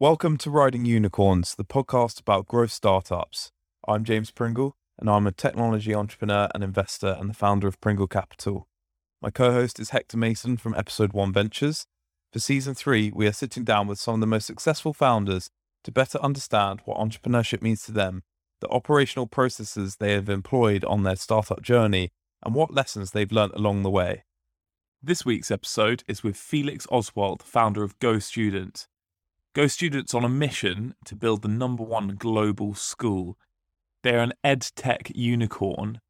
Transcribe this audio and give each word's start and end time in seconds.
Welcome 0.00 0.36
to 0.38 0.50
Riding 0.52 0.84
Unicorns, 0.84 1.56
the 1.56 1.64
podcast 1.64 2.20
about 2.20 2.46
growth 2.46 2.70
startups. 2.70 3.50
I'm 3.88 4.04
James 4.04 4.30
Pringle, 4.30 4.76
and 4.96 5.10
I'm 5.10 5.26
a 5.26 5.32
technology 5.32 5.92
entrepreneur 5.92 6.48
and 6.54 6.62
investor 6.62 7.16
and 7.18 7.28
the 7.28 7.34
founder 7.34 7.66
of 7.66 7.80
Pringle 7.80 8.06
Capital. 8.06 8.68
My 9.20 9.30
co 9.30 9.50
host 9.50 9.80
is 9.80 9.90
Hector 9.90 10.16
Mason 10.16 10.56
from 10.56 10.76
Episode 10.76 11.12
1 11.14 11.32
Ventures. 11.32 11.86
For 12.32 12.38
season 12.38 12.76
3, 12.76 13.10
we 13.12 13.26
are 13.26 13.32
sitting 13.32 13.64
down 13.64 13.88
with 13.88 13.98
some 13.98 14.14
of 14.14 14.20
the 14.20 14.28
most 14.28 14.46
successful 14.46 14.92
founders 14.92 15.50
to 15.82 15.90
better 15.90 16.18
understand 16.22 16.80
what 16.84 16.98
entrepreneurship 16.98 17.60
means 17.60 17.82
to 17.86 17.92
them, 17.92 18.22
the 18.60 18.68
operational 18.68 19.26
processes 19.26 19.96
they 19.96 20.12
have 20.12 20.28
employed 20.28 20.84
on 20.84 21.02
their 21.02 21.16
startup 21.16 21.60
journey, 21.60 22.10
and 22.44 22.54
what 22.54 22.72
lessons 22.72 23.10
they've 23.10 23.32
learnt 23.32 23.54
along 23.56 23.82
the 23.82 23.90
way. 23.90 24.22
This 25.02 25.24
week's 25.24 25.50
episode 25.50 26.04
is 26.06 26.22
with 26.22 26.36
Felix 26.36 26.86
Ohswald, 26.86 27.42
founder 27.42 27.82
of 27.82 27.98
Go 27.98 28.20
Student. 28.20 28.86
Go 29.58 29.66
Student's 29.66 30.14
on 30.14 30.24
a 30.24 30.28
mission 30.28 30.94
to 31.04 31.16
build 31.16 31.42
the 31.42 31.48
number 31.48 31.82
one 31.82 32.14
global 32.16 32.76
school. 32.76 33.36
They're 34.04 34.20
an 34.20 34.34
ed 34.44 34.60
tech 34.76 35.10
unicorn 35.16 36.00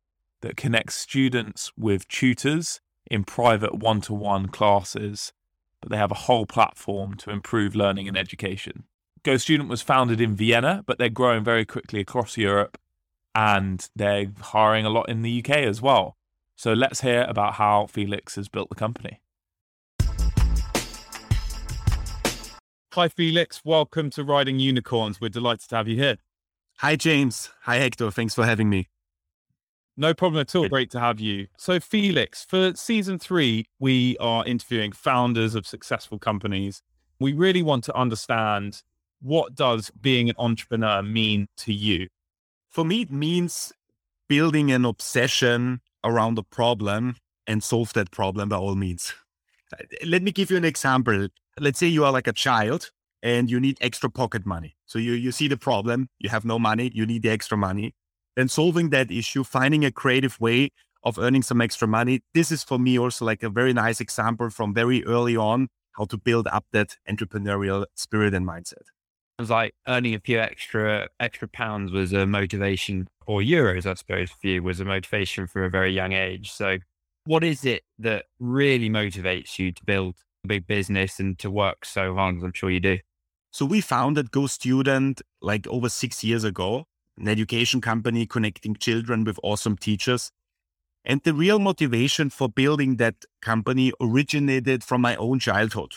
that 0.42 0.58
connects 0.58 0.96
students 0.96 1.72
with 1.74 2.06
tutors 2.08 2.82
in 3.10 3.24
private 3.24 3.72
one 3.72 4.02
to 4.02 4.12
one 4.12 4.48
classes, 4.48 5.32
but 5.80 5.90
they 5.90 5.96
have 5.96 6.10
a 6.10 6.26
whole 6.26 6.44
platform 6.44 7.14
to 7.14 7.30
improve 7.30 7.74
learning 7.74 8.06
and 8.06 8.18
education. 8.18 8.84
Go 9.22 9.38
Student 9.38 9.70
was 9.70 9.80
founded 9.80 10.20
in 10.20 10.36
Vienna, 10.36 10.84
but 10.84 10.98
they're 10.98 11.08
growing 11.08 11.42
very 11.42 11.64
quickly 11.64 12.00
across 12.00 12.36
Europe 12.36 12.76
and 13.34 13.88
they're 13.96 14.26
hiring 14.42 14.84
a 14.84 14.90
lot 14.90 15.08
in 15.08 15.22
the 15.22 15.38
UK 15.38 15.56
as 15.56 15.80
well. 15.80 16.18
So 16.55 16.74
let's 16.74 17.00
hear 17.00 17.22
about 17.22 17.55
how 17.55 17.86
Felix 17.86 18.34
has 18.34 18.50
built 18.50 18.68
the 18.68 18.74
company. 18.74 19.22
Hi, 22.98 23.06
Felix. 23.06 23.64
Welcome 23.64 24.10
to 24.10 24.24
Riding 24.24 24.58
Unicorns. 24.58 25.20
We're 25.20 25.28
delighted 25.28 25.68
to 25.68 25.77
have 25.77 25.86
you 25.86 25.94
here. 25.94 26.16
Hi, 26.78 26.96
James. 26.96 27.48
Hi, 27.62 27.77
Hector. 27.77 28.10
Thanks 28.10 28.34
for 28.34 28.44
having 28.44 28.68
me. 28.68 28.88
No 29.96 30.12
problem 30.12 30.40
at 30.40 30.52
all. 30.56 30.68
Great 30.68 30.90
to 30.90 30.98
have 30.98 31.20
you. 31.20 31.46
So, 31.56 31.78
Felix, 31.78 32.44
for 32.44 32.74
season 32.74 33.20
three, 33.20 33.66
we 33.78 34.16
are 34.18 34.44
interviewing 34.46 34.90
founders 34.90 35.55
of 35.55 35.64
successful 35.64 36.18
companies. 36.18 36.82
We 37.20 37.34
really 37.34 37.62
want 37.62 37.84
to 37.84 37.96
understand 37.96 38.82
what 39.22 39.55
does 39.55 39.92
being 40.00 40.28
an 40.28 40.34
entrepreneur 40.36 41.00
mean 41.00 41.46
to 41.58 41.72
you? 41.72 42.08
For 42.68 42.84
me, 42.84 43.02
it 43.02 43.12
means 43.12 43.72
building 44.28 44.72
an 44.72 44.84
obsession 44.84 45.83
around 46.02 46.36
a 46.36 46.42
problem 46.42 47.14
and 47.46 47.62
solve 47.62 47.92
that 47.92 48.10
problem 48.10 48.48
by 48.48 48.56
all 48.56 48.74
means. 48.74 49.14
Uh, 49.72 49.84
let 50.05 50.24
me 50.24 50.33
give 50.33 50.50
you 50.50 50.56
an 50.56 50.64
example 50.64 51.28
let's 51.61 51.78
say 51.78 51.87
you 51.87 52.05
are 52.05 52.12
like 52.12 52.27
a 52.27 52.33
child 52.33 52.91
and 53.23 53.51
you 53.51 53.61
need 53.61 53.78
extra 53.81 54.11
pocket 54.11 54.47
money. 54.47 54.77
So 54.87 54.98
you, 54.98 55.12
you 55.12 55.33
see 55.33 55.48
the 55.48 55.56
problem, 55.56 56.09
you 56.19 56.28
have 56.31 56.45
no 56.45 56.59
money, 56.59 56.91
you 56.95 57.06
need 57.06 57.23
the 57.23 57.31
extra 57.31 57.56
money. 57.56 57.95
Then 58.37 58.48
solving 58.48 58.91
that 58.91 59.11
issue, 59.11 59.42
finding 59.45 59.84
a 59.84 59.91
creative 59.91 60.39
way 60.41 60.70
of 61.03 61.19
earning 61.19 61.42
some 61.42 61.61
extra 61.61 61.89
money. 61.89 62.20
This 62.34 62.53
is 62.53 62.62
for 62.62 62.79
me 62.79 62.98
also 62.98 63.25
like 63.25 63.42
a 63.42 63.51
very 63.51 63.73
nice 63.73 64.01
example 64.01 64.51
from 64.51 64.75
very 64.75 65.05
early 65.05 65.36
on 65.36 65.69
how 65.97 66.05
to 66.06 66.17
build 66.17 66.47
up 66.48 66.67
that 66.73 66.97
entrepreneurial 67.09 67.86
spirit 67.95 68.34
and 68.34 68.47
mindset. 68.47 68.86
It 69.39 69.42
was 69.42 69.51
like 69.51 69.75
earning 69.86 70.14
a 70.14 70.20
few 70.20 70.39
extra 70.39 71.09
extra 71.20 71.48
pounds 71.48 71.92
was 71.92 72.12
a 72.12 72.27
motivation, 72.27 73.06
or 73.27 73.41
euros, 73.41 73.86
I 73.86 73.95
suppose, 73.95 74.31
for 74.31 74.47
you 74.47 74.62
was 74.62 74.81
a 74.81 74.84
motivation 74.84 75.47
for 75.47 75.64
a 75.64 75.70
very 75.70 75.92
young 75.92 76.12
age. 76.12 76.51
So, 76.51 76.79
what 77.25 77.45
is 77.45 77.64
it 77.64 77.83
that 78.01 78.25
really 78.41 78.91
motivates 78.91 79.59
you 79.59 79.70
to 79.70 79.85
build 79.85 80.17
big 80.46 80.66
business 80.66 81.20
and 81.20 81.38
to 81.38 81.50
work 81.50 81.84
so 81.84 82.14
hard 82.14 82.36
as 82.36 82.42
I'm 82.42 82.52
sure 82.52 82.70
you 82.70 82.80
do? 82.80 82.98
So 83.50 83.64
we 83.64 83.80
founded 83.80 84.30
Go 84.30 84.46
Student 84.46 85.22
like 85.40 85.66
over 85.68 85.88
six 85.88 86.22
years 86.22 86.44
ago, 86.44 86.84
an 87.18 87.28
education 87.28 87.80
company 87.80 88.26
connecting 88.26 88.74
children 88.74 89.24
with 89.24 89.38
awesome 89.42 89.76
teachers. 89.76 90.30
And 91.04 91.22
the 91.22 91.32
real 91.32 91.58
motivation 91.58 92.28
for 92.28 92.48
building 92.48 92.96
that 92.96 93.24
company 93.40 93.92
originated 94.00 94.84
from 94.84 95.00
my 95.00 95.16
own 95.16 95.38
childhood. 95.38 95.92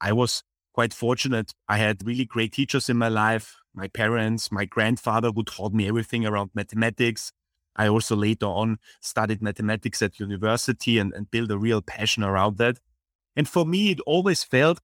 I 0.00 0.12
was 0.12 0.44
quite 0.72 0.94
fortunate. 0.94 1.52
I 1.68 1.78
had 1.78 2.06
really 2.06 2.24
great 2.24 2.52
teachers 2.52 2.88
in 2.88 2.98
my 2.98 3.08
life. 3.08 3.56
My 3.74 3.88
parents, 3.88 4.52
my 4.52 4.64
grandfather 4.64 5.30
who 5.34 5.42
taught 5.42 5.72
me 5.72 5.88
everything 5.88 6.24
around 6.24 6.50
mathematics. 6.54 7.32
I 7.74 7.88
also 7.88 8.14
later 8.14 8.46
on 8.46 8.78
studied 9.00 9.42
mathematics 9.42 10.00
at 10.02 10.20
university 10.20 10.98
and, 10.98 11.12
and 11.12 11.30
built 11.30 11.50
a 11.50 11.58
real 11.58 11.82
passion 11.82 12.22
around 12.22 12.58
that. 12.58 12.78
And 13.36 13.48
for 13.48 13.66
me, 13.66 13.90
it 13.90 14.00
always 14.06 14.42
felt 14.42 14.80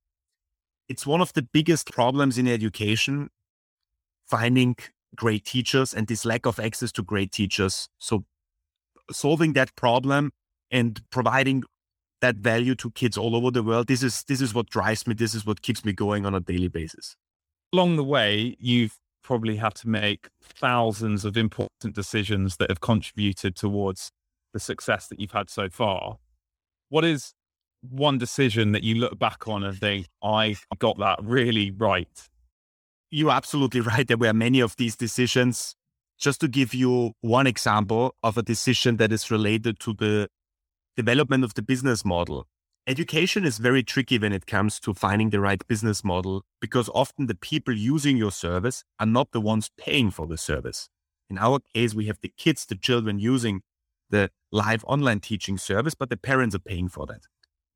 it's 0.89 1.07
one 1.07 1.21
of 1.21 1.33
the 1.33 1.43
biggest 1.43 1.91
problems 1.91 2.37
in 2.39 2.47
education 2.47 3.31
finding 4.27 4.77
great 5.17 5.45
teachers 5.45 5.95
and 5.95 6.07
this 6.07 6.25
lack 6.25 6.47
of 6.47 6.61
access 6.61 6.93
to 6.93 7.03
great 7.03 7.33
teachers. 7.33 7.89
So 7.99 8.25
solving 9.11 9.55
that 9.55 9.75
problem 9.77 10.33
and 10.71 11.01
providing 11.11 11.65
that 12.21 12.37
value 12.37 12.75
to 12.77 12.91
kids 12.93 13.19
all 13.19 13.37
over 13.37 13.51
the 13.51 13.63
world. 13.63 13.89
This 13.89 14.03
is 14.03 14.25
this 14.25 14.41
is 14.41 14.55
what 14.55 14.71
drives 14.71 15.07
me. 15.07 15.15
This 15.15 15.35
is 15.35 15.45
what 15.45 15.61
keeps 15.61 15.85
me 15.85 15.93
going 15.93 16.25
on 16.25 16.35
a 16.35 16.41
daily 16.41 16.69
basis. 16.69 17.17
Along 17.73 17.97
the 17.97 18.05
way, 18.05 18.57
you've 18.59 18.99
probably 19.23 19.57
had 19.57 19.75
to 19.77 19.89
make 19.89 20.29
thousands 20.43 21.25
of 21.25 21.37
important 21.37 21.95
decisions 21.95 22.57
that 22.57 22.71
have 22.71 22.81
contributed 22.81 23.57
towards 23.57 24.11
the 24.53 24.61
success 24.61 25.09
that 25.09 25.21
you've 25.21 25.33
had 25.33 25.51
so 25.51 25.69
far. 25.69 26.19
What 26.89 27.05
is 27.05 27.35
one 27.83 28.19
decision 28.19 28.73
that 28.73 28.85
you 28.85 28.95
look 28.95 29.19
back 29.19 29.47
on 29.49 29.65
and 29.65 29.79
think, 29.79 30.07
I 30.23 30.57
got 30.79 30.99
that 30.99 31.19
really 31.23 31.71
right? 31.71 32.29
You're 33.11 33.31
absolutely 33.31 33.81
right. 33.93 34.07
There 34.07 34.17
were 34.17 34.33
many 34.33 34.61
of 34.61 34.77
these 34.77 34.97
decisions. 34.97 35.75
Just 36.19 36.41
to 36.41 36.49
give 36.49 36.73
you 36.73 37.13
one 37.21 37.49
example 37.49 38.15
of 38.23 38.39
a 38.39 38.43
decision 38.43 38.97
that 38.99 39.11
is 39.11 39.31
related 39.31 39.81
to 39.81 39.93
the 39.93 40.29
development 40.97 41.43
of 41.43 41.55
the 41.55 41.63
business 41.63 42.05
model. 42.05 42.47
Education 42.87 43.45
is 43.45 43.59
very 43.59 43.83
tricky 43.83 44.19
when 44.19 44.33
it 44.33 44.47
comes 44.47 44.79
to 44.81 44.95
finding 44.95 45.31
the 45.31 45.41
right 45.41 45.67
business 45.67 46.05
model 46.05 46.45
because 46.61 46.89
often 46.95 47.27
the 47.27 47.35
people 47.35 47.75
using 47.75 48.17
your 48.17 48.31
service 48.31 48.85
are 49.01 49.07
not 49.07 49.33
the 49.33 49.41
ones 49.41 49.71
paying 49.77 50.11
for 50.11 50.27
the 50.27 50.37
service. 50.37 50.89
In 51.31 51.39
our 51.39 51.61
case, 51.75 51.95
we 51.95 52.07
have 52.07 52.19
the 52.21 52.33
kids, 52.37 52.67
the 52.67 52.77
children 52.77 53.19
using 53.19 53.63
the 54.11 54.31
live 54.51 54.85
online 54.85 55.21
teaching 55.21 55.59
service, 55.59 55.95
but 55.95 56.11
the 56.11 56.17
parents 56.17 56.55
are 56.55 56.61
paying 56.61 56.89
for 56.89 57.07
that. 57.07 57.23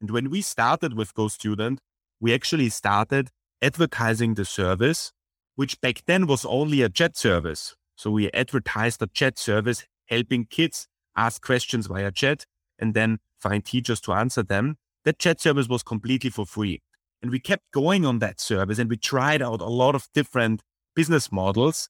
And 0.01 0.11
when 0.11 0.31
we 0.31 0.41
started 0.43 0.95
with 0.95 1.15
Go 1.15 1.29
Student, 1.29 1.81
we 2.21 2.35
actually 2.35 2.69
started 2.69 3.31
advertising 3.63 4.35
the 4.35 4.45
service, 4.45 5.13
which 5.55 5.81
back 5.81 6.03
then 6.07 6.27
was 6.27 6.45
only 6.45 6.83
a 6.83 6.89
chat 6.89 7.17
service. 7.17 7.75
So 7.97 8.11
we 8.11 8.31
advertised 8.33 9.03
a 9.03 9.07
chat 9.07 9.39
service 9.39 9.85
helping 10.07 10.45
kids 10.45 10.87
ask 11.17 11.43
questions 11.43 11.87
via 11.87 12.13
chat 12.13 12.45
and 12.79 12.95
then 12.95 13.19
find 13.41 13.65
teachers 13.65 14.01
to 14.03 14.13
answer 14.13 14.43
them. 14.43 14.77
That 15.05 15.19
chat 15.19 15.41
service 15.41 15.69
was 15.69 15.83
completely 15.83 16.31
for 16.31 16.45
free. 16.45 16.81
And 17.23 17.31
we 17.31 17.41
kept 17.41 17.65
going 17.73 18.05
on 18.05 18.19
that 18.19 18.41
service 18.41 18.79
and 18.79 18.91
we 18.91 18.97
tried 18.97 19.41
out 19.41 19.61
a 19.61 19.67
lot 19.67 19.95
of 19.95 20.09
different 20.13 20.63
business 20.95 21.33
models 21.33 21.89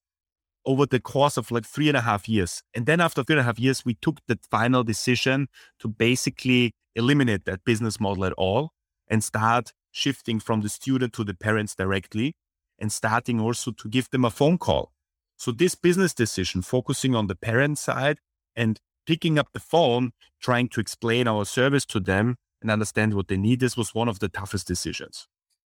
over 0.67 0.85
the 0.85 1.01
course 1.01 1.37
of 1.37 1.51
like 1.51 1.65
three 1.65 1.89
and 1.89 1.97
a 1.97 2.01
half 2.01 2.29
years. 2.29 2.63
And 2.75 2.85
then 2.87 3.01
after 3.01 3.23
three 3.23 3.35
and 3.35 3.41
a 3.41 3.45
half 3.45 3.59
years, 3.59 3.85
we 3.85 3.95
took 3.95 4.19
the 4.27 4.39
final 4.51 4.83
decision 4.83 5.49
to 5.79 5.89
basically 5.89 6.73
eliminate 6.95 7.45
that 7.45 7.65
business 7.65 8.01
model 8.01 8.25
at 8.25 8.33
all 8.33 8.73
and 9.09 9.23
start 9.23 9.73
shifting 9.93 10.41
from 10.41 10.61
the 10.61 10.69
student 10.69 11.13
to 11.15 11.25
the 11.25 11.35
parents 11.35 11.75
directly 11.75 12.35
and 12.79 12.93
starting 12.93 13.41
also 13.41 13.71
to 13.71 13.89
give 13.89 14.11
them 14.11 14.25
a 14.25 14.31
phone 14.31 14.59
call. 14.59 14.93
So 15.39 15.53
this 15.53 15.75
business 15.75 16.13
decision, 16.13 16.63
focusing 16.63 17.15
on 17.15 17.29
the 17.29 17.37
parent 17.37 17.79
side 17.79 18.19
and 18.55 18.81
picking 19.07 19.39
up 19.39 19.49
the 19.53 19.61
phone, 19.61 20.11
trying 20.41 20.69
to 20.71 20.81
explain 20.81 21.29
our 21.29 21.45
service 21.45 21.87
to 21.87 22.01
them 22.01 22.37
and 22.61 22.71
understand 22.71 23.15
what 23.15 23.29
they 23.29 23.37
need, 23.37 23.61
this 23.61 23.77
was 23.77 23.95
one 23.95 24.09
of 24.09 24.19
the 24.19 24.29
toughest 24.29 24.67
decisions. 24.67 25.29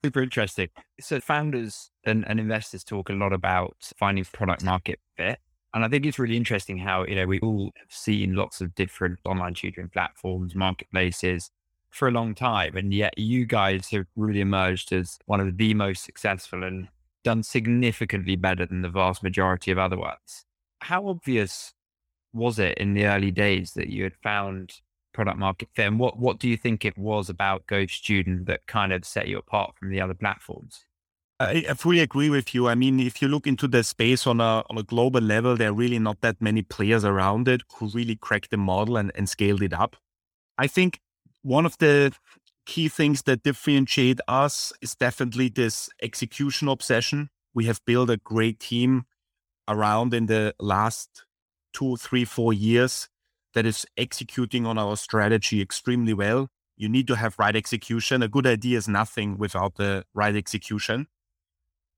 Super 0.04 0.22
interesting. 0.22 0.69
So 1.01 1.19
founders 1.19 1.92
and, 2.06 2.25
and 2.28 2.40
investors 2.40 2.86
talk 2.86 3.10
a 3.10 3.13
lot 3.13 3.34
about 3.34 3.75
finding 3.98 4.24
product 4.24 4.63
market 4.63 5.00
fit. 5.18 5.40
And 5.74 5.84
I 5.84 5.90
think 5.90 6.06
it's 6.06 6.18
really 6.18 6.38
interesting 6.38 6.78
how, 6.78 7.04
you 7.06 7.16
know, 7.16 7.28
we 7.28 7.40
all 7.42 7.72
have 7.75 7.92
seen 7.92 8.34
lots 8.34 8.62
of 8.62 8.74
different 8.75 9.19
online 9.25 9.54
tutoring 9.54 9.90
platforms, 9.90 10.56
marketplaces 10.56 11.51
for 11.90 12.07
a 12.07 12.12
long 12.12 12.34
time. 12.34 12.78
And 12.78 12.94
yet 12.94 13.18
you 13.18 13.46
guys 13.46 13.90
have 13.90 14.06
really 14.16 14.40
emerged 14.40 14.94
as 14.94 15.18
one 15.25 15.42
of 15.42 15.57
the 15.57 15.74
most 15.74 16.06
successful 16.06 16.63
and 16.63 16.88
done 17.24 17.44
significantly 17.44 18.38
better 18.38 18.66
than 18.66 18.81
the 18.81 18.90
vast 18.90 19.22
majority 19.22 19.69
of 19.69 19.78
other 19.78 19.98
ones. 19.98 20.45
How 20.80 21.07
obvious 21.07 21.74
was 22.31 22.57
it 22.57 22.78
in 22.78 22.94
the 22.94 23.06
early 23.06 23.31
days 23.31 23.74
that 23.74 23.90
you 23.90 24.04
had 24.04 24.16
found 24.24 24.75
product 25.19 25.38
market 25.38 25.68
fit? 25.75 25.86
And 25.86 26.00
what, 26.00 26.18
what 26.18 26.39
do 26.39 26.48
you 26.48 26.56
think 26.56 26.86
it 26.86 26.98
was 26.98 27.30
about 27.30 27.68
Go 27.68 27.86
Student 27.88 28.45
that 28.45 28.66
kind 28.68 28.94
of 28.94 29.04
set 29.04 29.27
you 29.27 29.38
apart 29.38 29.75
from 29.77 29.89
the 29.89 30.00
other 30.00 30.13
platforms? 30.13 30.86
I, 31.42 31.66
I, 31.69 31.74
fully 31.74 32.00
agree 32.00 32.30
with 32.30 32.56
you. 32.56 32.69
I 32.69 32.75
mean, 32.75 33.01
if 33.01 33.21
you 33.21 33.27
look 33.27 33.45
into 33.45 33.68
the 33.68 33.83
space 33.83 34.25
on 34.25 34.39
a 34.39 34.63
on 34.69 34.77
a 34.77 34.83
global 34.83 35.19
level, 35.19 35.57
there 35.57 35.71
are 35.71 35.74
really 35.74 36.00
not 36.00 36.21
that 36.21 36.42
many 36.42 36.62
players 36.62 37.04
around 37.04 37.50
it 37.50 37.63
who 37.75 37.88
really 37.88 38.16
cracked 38.16 38.51
the 38.51 38.57
model 38.57 38.95
and, 38.95 39.12
and 39.13 39.27
scaled 39.27 39.62
it 39.62 39.74
up. 39.74 39.98
I 40.57 40.68
think 40.68 41.01
one 41.42 41.66
of 41.66 41.77
the 41.80 42.13
key 42.66 42.88
things 42.88 43.24
that 43.24 43.44
differentiate 43.44 44.21
us 44.30 44.71
is 44.81 44.95
definitely 44.95 45.50
this 45.50 45.89
execution 46.01 46.69
obsession. 46.69 47.30
We 47.54 47.66
have 47.66 47.81
built 47.86 48.10
a 48.10 48.18
great 48.18 48.62
team 48.62 49.04
around 49.68 50.13
in 50.13 50.27
the 50.27 50.56
last 50.60 51.25
two, 51.74 51.98
three, 51.98 52.24
four 52.24 52.54
years 52.54 53.10
that 53.54 53.66
is 53.66 53.86
executing 53.98 54.66
on 54.66 54.78
our 54.78 54.96
strategy 54.96 55.62
extremely 55.62 56.13
well. 56.13 56.50
You 56.78 56.90
need 56.90 57.07
to 57.07 57.16
have 57.16 57.36
right 57.38 57.56
execution. 57.56 58.24
A 58.24 58.28
good 58.28 58.48
idea 58.48 58.78
is 58.78 58.88
nothing 58.88 59.38
without 59.38 59.75
the 59.75 60.06
right 60.13 60.36
execution. 60.36 61.07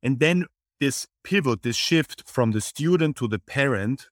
And 0.02 0.20
then 0.20 0.46
this 0.80 1.08
pivot, 1.24 1.62
this 1.62 1.76
shift 1.76 2.24
from 2.28 2.52
the 2.52 2.62
student 2.62 3.16
to 3.18 3.28
the 3.28 3.40
parent, 3.40 4.08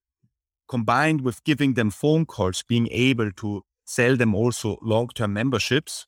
combined 0.67 1.21
with 1.21 1.43
giving 1.43 1.73
them 1.73 1.89
phone 1.89 2.25
calls, 2.25 2.63
being 2.63 2.87
able 2.91 3.31
to 3.31 3.63
sell 3.85 4.15
them 4.15 4.35
also 4.35 4.77
long 4.81 5.07
term 5.07 5.33
memberships, 5.33 6.05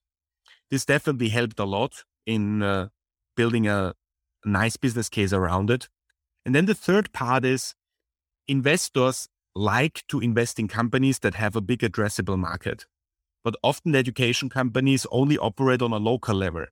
this 0.70 0.86
definitely 0.86 1.30
helped 1.30 1.60
a 1.60 1.66
lot 1.66 2.04
in 2.26 2.62
uh, 2.62 2.90
building 3.36 3.68
a 3.68 3.94
nice 4.46 4.78
business 4.78 5.10
case 5.10 5.34
around 5.34 5.70
it. 5.72 5.90
And 6.46 6.54
then 6.54 6.66
the 6.66 6.76
third 6.76 7.12
part 7.12 7.44
is 7.44 7.74
investors 8.48 9.28
like 9.56 10.04
to 10.08 10.20
invest 10.20 10.60
in 10.60 10.68
companies 10.68 11.20
that 11.20 11.36
have 11.36 11.56
a 11.56 11.62
big 11.62 11.80
addressable 11.80 12.38
market. 12.38 12.86
But 13.44 13.56
often 13.64 13.96
education 13.96 14.50
companies 14.50 15.06
only 15.12 15.38
operate 15.38 15.82
on 15.82 15.92
a 15.92 15.98
local 15.98 16.36
level. 16.36 16.66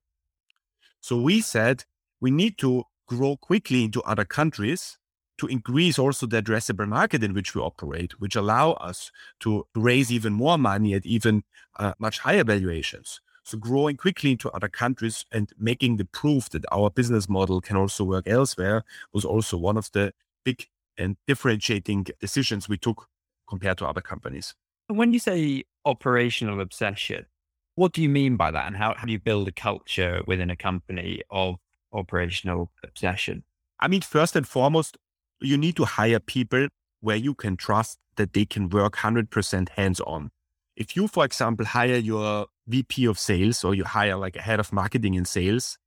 So 1.00 1.20
we 1.20 1.40
said 1.40 1.84
we 2.20 2.30
need 2.30 2.58
to 2.58 2.84
grow 3.06 3.36
quickly 3.36 3.84
into 3.84 4.02
other 4.02 4.24
countries 4.24 4.98
to 5.38 5.46
increase 5.46 5.98
also 5.98 6.26
the 6.26 6.42
addressable 6.42 6.86
market 6.86 7.24
in 7.24 7.32
which 7.32 7.54
we 7.54 7.62
operate, 7.62 8.20
which 8.20 8.36
allow 8.36 8.72
us 8.72 9.10
to 9.40 9.66
raise 9.74 10.12
even 10.12 10.34
more 10.34 10.58
money 10.58 10.92
at 10.94 11.06
even 11.06 11.42
uh, 11.78 11.94
much 11.98 12.18
higher 12.20 12.44
valuations. 12.44 13.20
So 13.42 13.56
growing 13.58 13.96
quickly 13.96 14.32
into 14.32 14.50
other 14.50 14.68
countries 14.68 15.24
and 15.32 15.50
making 15.58 15.96
the 15.96 16.04
proof 16.04 16.50
that 16.50 16.64
our 16.70 16.90
business 16.90 17.28
model 17.28 17.60
can 17.60 17.76
also 17.76 18.04
work 18.04 18.28
elsewhere 18.28 18.84
was 19.12 19.24
also 19.24 19.56
one 19.56 19.78
of 19.78 19.90
the 19.92 20.12
big 20.44 20.66
and 20.98 21.16
differentiating 21.26 22.06
decisions 22.20 22.68
we 22.68 22.76
took 22.76 23.08
compared 23.48 23.78
to 23.78 23.86
other 23.86 24.00
companies. 24.00 24.54
When 24.88 25.12
you 25.12 25.18
say 25.18 25.64
operational 25.84 26.60
obsession, 26.60 27.26
what 27.74 27.92
do 27.92 28.02
you 28.02 28.08
mean 28.08 28.36
by 28.36 28.50
that? 28.50 28.66
And 28.66 28.76
how, 28.76 28.94
how 28.96 29.06
do 29.06 29.12
you 29.12 29.18
build 29.18 29.48
a 29.48 29.52
culture 29.52 30.22
within 30.26 30.50
a 30.50 30.56
company 30.56 31.22
of 31.30 31.56
operational 31.92 32.70
obsession? 32.84 33.44
I 33.78 33.88
mean, 33.88 34.02
first 34.02 34.36
and 34.36 34.46
foremost, 34.46 34.98
you 35.40 35.56
need 35.56 35.76
to 35.76 35.84
hire 35.84 36.20
people 36.20 36.68
where 37.00 37.16
you 37.16 37.34
can 37.34 37.56
trust 37.56 37.98
that 38.16 38.34
they 38.34 38.44
can 38.44 38.68
work 38.68 38.96
100% 38.96 39.68
hands 39.70 40.00
on. 40.00 40.30
If 40.76 40.96
you, 40.96 41.08
for 41.08 41.24
example, 41.24 41.66
hire 41.66 41.96
your 41.96 42.46
VP 42.66 43.06
of 43.06 43.18
sales 43.18 43.64
or 43.64 43.74
you 43.74 43.84
hire 43.84 44.16
like 44.16 44.36
a 44.36 44.42
head 44.42 44.60
of 44.60 44.72
marketing 44.72 45.16
and 45.16 45.26
sales, 45.26 45.78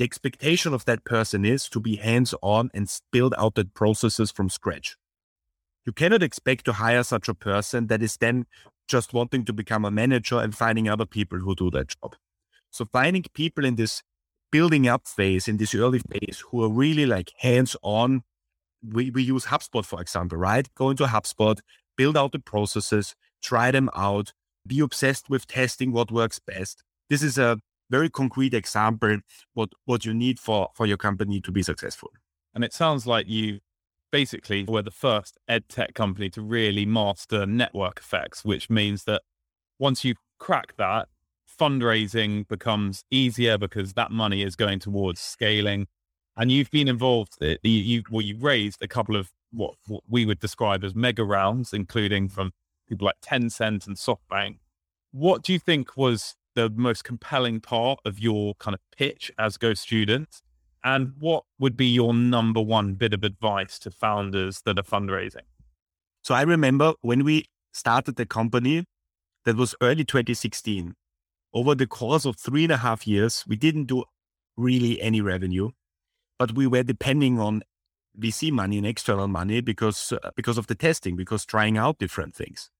the 0.00 0.04
expectation 0.04 0.72
of 0.72 0.86
that 0.86 1.04
person 1.04 1.44
is 1.44 1.68
to 1.68 1.78
be 1.78 1.96
hands 1.96 2.34
on 2.40 2.70
and 2.72 2.90
build 3.12 3.34
out 3.36 3.54
the 3.54 3.66
processes 3.66 4.30
from 4.30 4.48
scratch. 4.48 4.96
You 5.84 5.92
cannot 5.92 6.22
expect 6.22 6.64
to 6.64 6.72
hire 6.72 7.02
such 7.02 7.28
a 7.28 7.34
person 7.34 7.88
that 7.88 8.02
is 8.02 8.16
then 8.16 8.46
just 8.88 9.12
wanting 9.12 9.44
to 9.44 9.52
become 9.52 9.84
a 9.84 9.90
manager 9.90 10.40
and 10.40 10.56
finding 10.56 10.88
other 10.88 11.04
people 11.04 11.40
who 11.40 11.54
do 11.54 11.70
that 11.72 11.88
job. 11.88 12.16
So 12.70 12.86
finding 12.86 13.24
people 13.34 13.62
in 13.66 13.76
this 13.76 14.02
building 14.50 14.88
up 14.88 15.06
phase, 15.06 15.46
in 15.46 15.58
this 15.58 15.74
early 15.74 16.00
phase, 16.10 16.44
who 16.50 16.64
are 16.64 16.70
really 16.70 17.04
like 17.04 17.32
hands 17.36 17.76
on. 17.82 18.22
We, 18.82 19.10
we 19.10 19.22
use 19.22 19.44
HubSpot, 19.44 19.84
for 19.84 20.00
example, 20.00 20.38
right? 20.38 20.66
Go 20.76 20.88
into 20.88 21.04
HubSpot, 21.04 21.58
build 21.98 22.16
out 22.16 22.32
the 22.32 22.38
processes, 22.38 23.14
try 23.42 23.70
them 23.70 23.90
out, 23.94 24.32
be 24.66 24.80
obsessed 24.80 25.28
with 25.28 25.46
testing 25.46 25.92
what 25.92 26.10
works 26.10 26.38
best. 26.38 26.84
This 27.10 27.22
is 27.22 27.36
a 27.36 27.60
very 27.90 28.08
concrete 28.08 28.54
example 28.54 29.18
what 29.54 29.70
what 29.84 30.04
you 30.04 30.14
need 30.14 30.38
for 30.38 30.68
for 30.74 30.86
your 30.86 30.96
company 30.96 31.40
to 31.40 31.52
be 31.52 31.62
successful. 31.62 32.10
And 32.54 32.64
it 32.64 32.72
sounds 32.72 33.06
like 33.06 33.28
you 33.28 33.60
basically 34.10 34.64
were 34.64 34.82
the 34.82 34.90
first 34.90 35.38
ed 35.48 35.68
tech 35.68 35.94
company 35.94 36.30
to 36.30 36.42
really 36.42 36.86
master 36.86 37.46
network 37.46 37.98
effects, 37.98 38.44
which 38.44 38.70
means 38.70 39.04
that 39.04 39.22
once 39.78 40.04
you 40.04 40.14
crack 40.38 40.74
that, 40.78 41.08
fundraising 41.60 42.48
becomes 42.48 43.04
easier 43.10 43.58
because 43.58 43.92
that 43.94 44.10
money 44.10 44.42
is 44.42 44.56
going 44.56 44.78
towards 44.78 45.20
scaling. 45.20 45.86
And 46.36 46.50
you've 46.50 46.70
been 46.70 46.88
involved. 46.88 47.34
You, 47.40 47.58
you 47.62 48.02
well, 48.10 48.22
you 48.22 48.36
raised 48.38 48.82
a 48.82 48.88
couple 48.88 49.16
of 49.16 49.30
what, 49.52 49.74
what 49.86 50.02
we 50.08 50.24
would 50.24 50.38
describe 50.38 50.84
as 50.84 50.94
mega 50.94 51.24
rounds, 51.24 51.72
including 51.72 52.28
from 52.28 52.52
people 52.88 53.06
like 53.06 53.20
Tencent 53.20 53.86
and 53.86 53.96
SoftBank. 53.96 54.58
What 55.12 55.42
do 55.42 55.52
you 55.52 55.58
think 55.58 55.96
was 55.96 56.36
the 56.54 56.70
most 56.70 57.04
compelling 57.04 57.60
part 57.60 58.00
of 58.04 58.18
your 58.18 58.54
kind 58.54 58.74
of 58.74 58.80
pitch 58.96 59.30
as 59.38 59.56
Go 59.56 59.74
Student? 59.74 60.42
And 60.82 61.12
what 61.18 61.44
would 61.58 61.76
be 61.76 61.86
your 61.86 62.14
number 62.14 62.60
one 62.60 62.94
bit 62.94 63.12
of 63.12 63.22
advice 63.22 63.78
to 63.80 63.90
founders 63.90 64.62
that 64.64 64.78
are 64.78 64.82
fundraising? 64.82 65.46
So 66.22 66.34
I 66.34 66.42
remember 66.42 66.94
when 67.02 67.24
we 67.24 67.44
started 67.72 68.16
the 68.16 68.26
company, 68.26 68.84
that 69.44 69.56
was 69.56 69.74
early 69.80 70.04
2016. 70.04 70.94
Over 71.52 71.74
the 71.74 71.86
course 71.86 72.24
of 72.24 72.36
three 72.36 72.64
and 72.64 72.72
a 72.72 72.76
half 72.76 73.06
years, 73.06 73.44
we 73.46 73.56
didn't 73.56 73.86
do 73.86 74.04
really 74.56 75.00
any 75.00 75.20
revenue, 75.20 75.70
but 76.38 76.52
we 76.52 76.66
were 76.66 76.82
depending 76.82 77.40
on 77.40 77.62
VC 78.18 78.52
money 78.52 78.78
and 78.78 78.86
external 78.86 79.28
money 79.28 79.60
because 79.60 80.12
uh, 80.12 80.30
because 80.36 80.58
of 80.58 80.66
the 80.66 80.74
testing, 80.74 81.16
because 81.16 81.44
trying 81.44 81.76
out 81.76 81.98
different 81.98 82.34
things. 82.34 82.70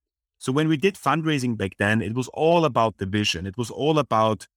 So 0.40 0.52
when 0.52 0.68
we 0.68 0.78
did 0.78 0.94
fundraising 0.94 1.58
back 1.58 1.72
then, 1.78 2.00
it 2.00 2.14
was 2.14 2.28
all 2.28 2.64
about 2.64 2.96
the 2.96 3.04
vision. 3.04 3.46
It 3.46 3.58
was 3.58 3.70
all 3.70 3.98
about 3.98 4.48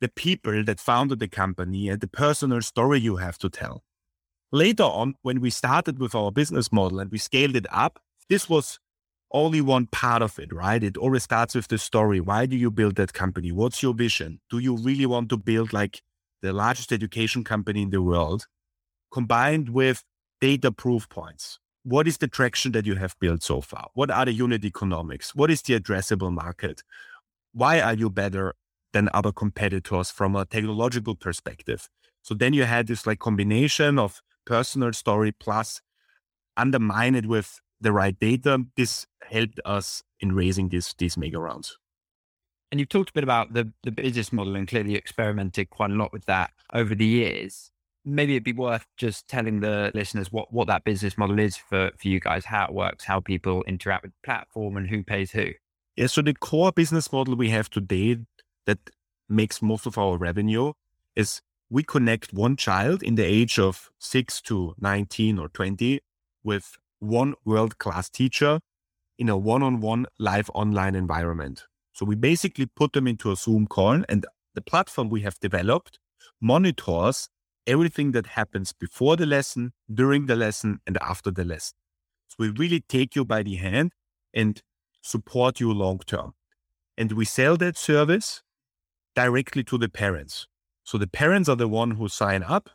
the 0.00 0.08
people 0.08 0.64
that 0.64 0.80
founded 0.80 1.20
the 1.20 1.28
company 1.28 1.88
and 1.88 2.00
the 2.00 2.08
personal 2.08 2.60
story 2.62 2.98
you 2.98 3.16
have 3.16 3.38
to 3.38 3.48
tell. 3.48 3.84
Later 4.50 4.82
on, 4.82 5.14
when 5.22 5.40
we 5.40 5.50
started 5.50 6.00
with 6.00 6.16
our 6.16 6.32
business 6.32 6.72
model 6.72 6.98
and 6.98 7.12
we 7.12 7.18
scaled 7.18 7.54
it 7.54 7.66
up, 7.70 8.00
this 8.28 8.48
was 8.48 8.80
only 9.30 9.60
one 9.60 9.86
part 9.86 10.20
of 10.20 10.36
it, 10.40 10.52
right? 10.52 10.82
It 10.82 10.96
always 10.96 11.22
starts 11.22 11.54
with 11.54 11.68
the 11.68 11.78
story. 11.78 12.18
Why 12.18 12.46
do 12.46 12.56
you 12.56 12.72
build 12.72 12.96
that 12.96 13.12
company? 13.12 13.52
What's 13.52 13.84
your 13.84 13.94
vision? 13.94 14.40
Do 14.50 14.58
you 14.58 14.76
really 14.76 15.06
want 15.06 15.28
to 15.28 15.36
build 15.36 15.72
like 15.72 16.02
the 16.42 16.52
largest 16.52 16.90
education 16.90 17.44
company 17.44 17.82
in 17.82 17.90
the 17.90 18.02
world 18.02 18.48
combined 19.12 19.68
with 19.68 20.02
data 20.40 20.72
proof 20.72 21.08
points? 21.08 21.59
What 21.82 22.06
is 22.06 22.18
the 22.18 22.28
traction 22.28 22.72
that 22.72 22.86
you 22.86 22.96
have 22.96 23.18
built 23.20 23.42
so 23.42 23.60
far? 23.60 23.88
What 23.94 24.10
are 24.10 24.24
the 24.24 24.32
unit 24.32 24.64
economics? 24.64 25.34
What 25.34 25.50
is 25.50 25.62
the 25.62 25.78
addressable 25.78 26.32
market? 26.32 26.82
Why 27.52 27.80
are 27.80 27.94
you 27.94 28.10
better 28.10 28.54
than 28.92 29.08
other 29.14 29.32
competitors 29.32 30.10
from 30.10 30.36
a 30.36 30.44
technological 30.44 31.14
perspective? 31.14 31.88
So 32.22 32.34
then 32.34 32.52
you 32.52 32.64
had 32.64 32.86
this 32.86 33.06
like 33.06 33.18
combination 33.18 33.98
of 33.98 34.20
personal 34.44 34.92
story 34.92 35.32
plus 35.32 35.80
undermine 36.56 37.14
it 37.14 37.26
with 37.26 37.60
the 37.80 37.92
right 37.92 38.18
data. 38.18 38.64
This 38.76 39.06
helped 39.22 39.60
us 39.64 40.02
in 40.20 40.32
raising 40.32 40.68
these 40.68 40.94
these 40.98 41.16
mega 41.16 41.38
rounds. 41.38 41.78
And 42.70 42.78
you've 42.78 42.90
talked 42.90 43.10
a 43.10 43.14
bit 43.14 43.24
about 43.24 43.54
the 43.54 43.72
the 43.82 43.90
business 43.90 44.32
model 44.32 44.54
and 44.54 44.68
clearly 44.68 44.96
experimented 44.96 45.70
quite 45.70 45.90
a 45.90 45.94
lot 45.94 46.12
with 46.12 46.26
that 46.26 46.52
over 46.74 46.94
the 46.94 47.06
years 47.06 47.70
maybe 48.04 48.34
it'd 48.34 48.44
be 48.44 48.52
worth 48.52 48.86
just 48.96 49.28
telling 49.28 49.60
the 49.60 49.90
listeners 49.94 50.32
what, 50.32 50.52
what 50.52 50.66
that 50.68 50.84
business 50.84 51.18
model 51.18 51.38
is 51.38 51.56
for, 51.56 51.90
for 51.96 52.08
you 52.08 52.20
guys, 52.20 52.44
how 52.44 52.64
it 52.64 52.72
works, 52.72 53.04
how 53.04 53.20
people 53.20 53.62
interact 53.66 54.02
with 54.02 54.12
the 54.12 54.26
platform 54.26 54.76
and 54.76 54.88
who 54.88 55.02
pays 55.02 55.32
who. 55.32 55.50
Yeah, 55.96 56.06
so 56.06 56.22
the 56.22 56.34
core 56.34 56.72
business 56.72 57.12
model 57.12 57.36
we 57.36 57.50
have 57.50 57.68
today 57.68 58.18
that 58.66 58.78
makes 59.28 59.60
most 59.60 59.86
of 59.86 59.98
our 59.98 60.16
revenue 60.16 60.72
is 61.14 61.42
we 61.68 61.82
connect 61.82 62.32
one 62.32 62.56
child 62.56 63.02
in 63.02 63.14
the 63.14 63.24
age 63.24 63.58
of 63.58 63.90
six 63.98 64.40
to 64.42 64.74
19 64.80 65.38
or 65.38 65.48
20 65.48 66.00
with 66.42 66.78
one 66.98 67.34
world 67.44 67.78
class 67.78 68.08
teacher 68.08 68.60
in 69.18 69.28
a 69.28 69.36
one 69.36 69.62
on 69.62 69.80
one 69.80 70.06
live 70.18 70.50
online 70.54 70.94
environment. 70.94 71.64
So 71.92 72.04
we 72.06 72.14
basically 72.14 72.66
put 72.66 72.92
them 72.92 73.06
into 73.06 73.30
a 73.30 73.36
Zoom 73.36 73.66
call 73.66 74.02
and 74.08 74.26
the 74.54 74.62
platform 74.62 75.10
we 75.10 75.20
have 75.20 75.38
developed 75.38 75.98
monitors 76.40 77.28
everything 77.70 78.10
that 78.12 78.26
happens 78.26 78.72
before 78.72 79.16
the 79.16 79.26
lesson, 79.26 79.72
during 79.92 80.26
the 80.26 80.34
lesson, 80.34 80.80
and 80.86 80.98
after 81.00 81.30
the 81.30 81.44
lesson. 81.44 81.76
So 82.28 82.36
we 82.40 82.48
really 82.48 82.80
take 82.80 83.14
you 83.14 83.24
by 83.24 83.42
the 83.44 83.56
hand 83.56 83.92
and 84.34 84.60
support 85.02 85.60
you 85.60 85.72
long 85.72 86.00
term. 86.00 86.34
And 86.98 87.12
we 87.12 87.24
sell 87.24 87.56
that 87.58 87.76
service 87.76 88.42
directly 89.14 89.62
to 89.64 89.78
the 89.78 89.88
parents. 89.88 90.48
So 90.82 90.98
the 90.98 91.06
parents 91.06 91.48
are 91.48 91.56
the 91.56 91.68
one 91.68 91.92
who 91.92 92.08
sign 92.08 92.42
up. 92.42 92.70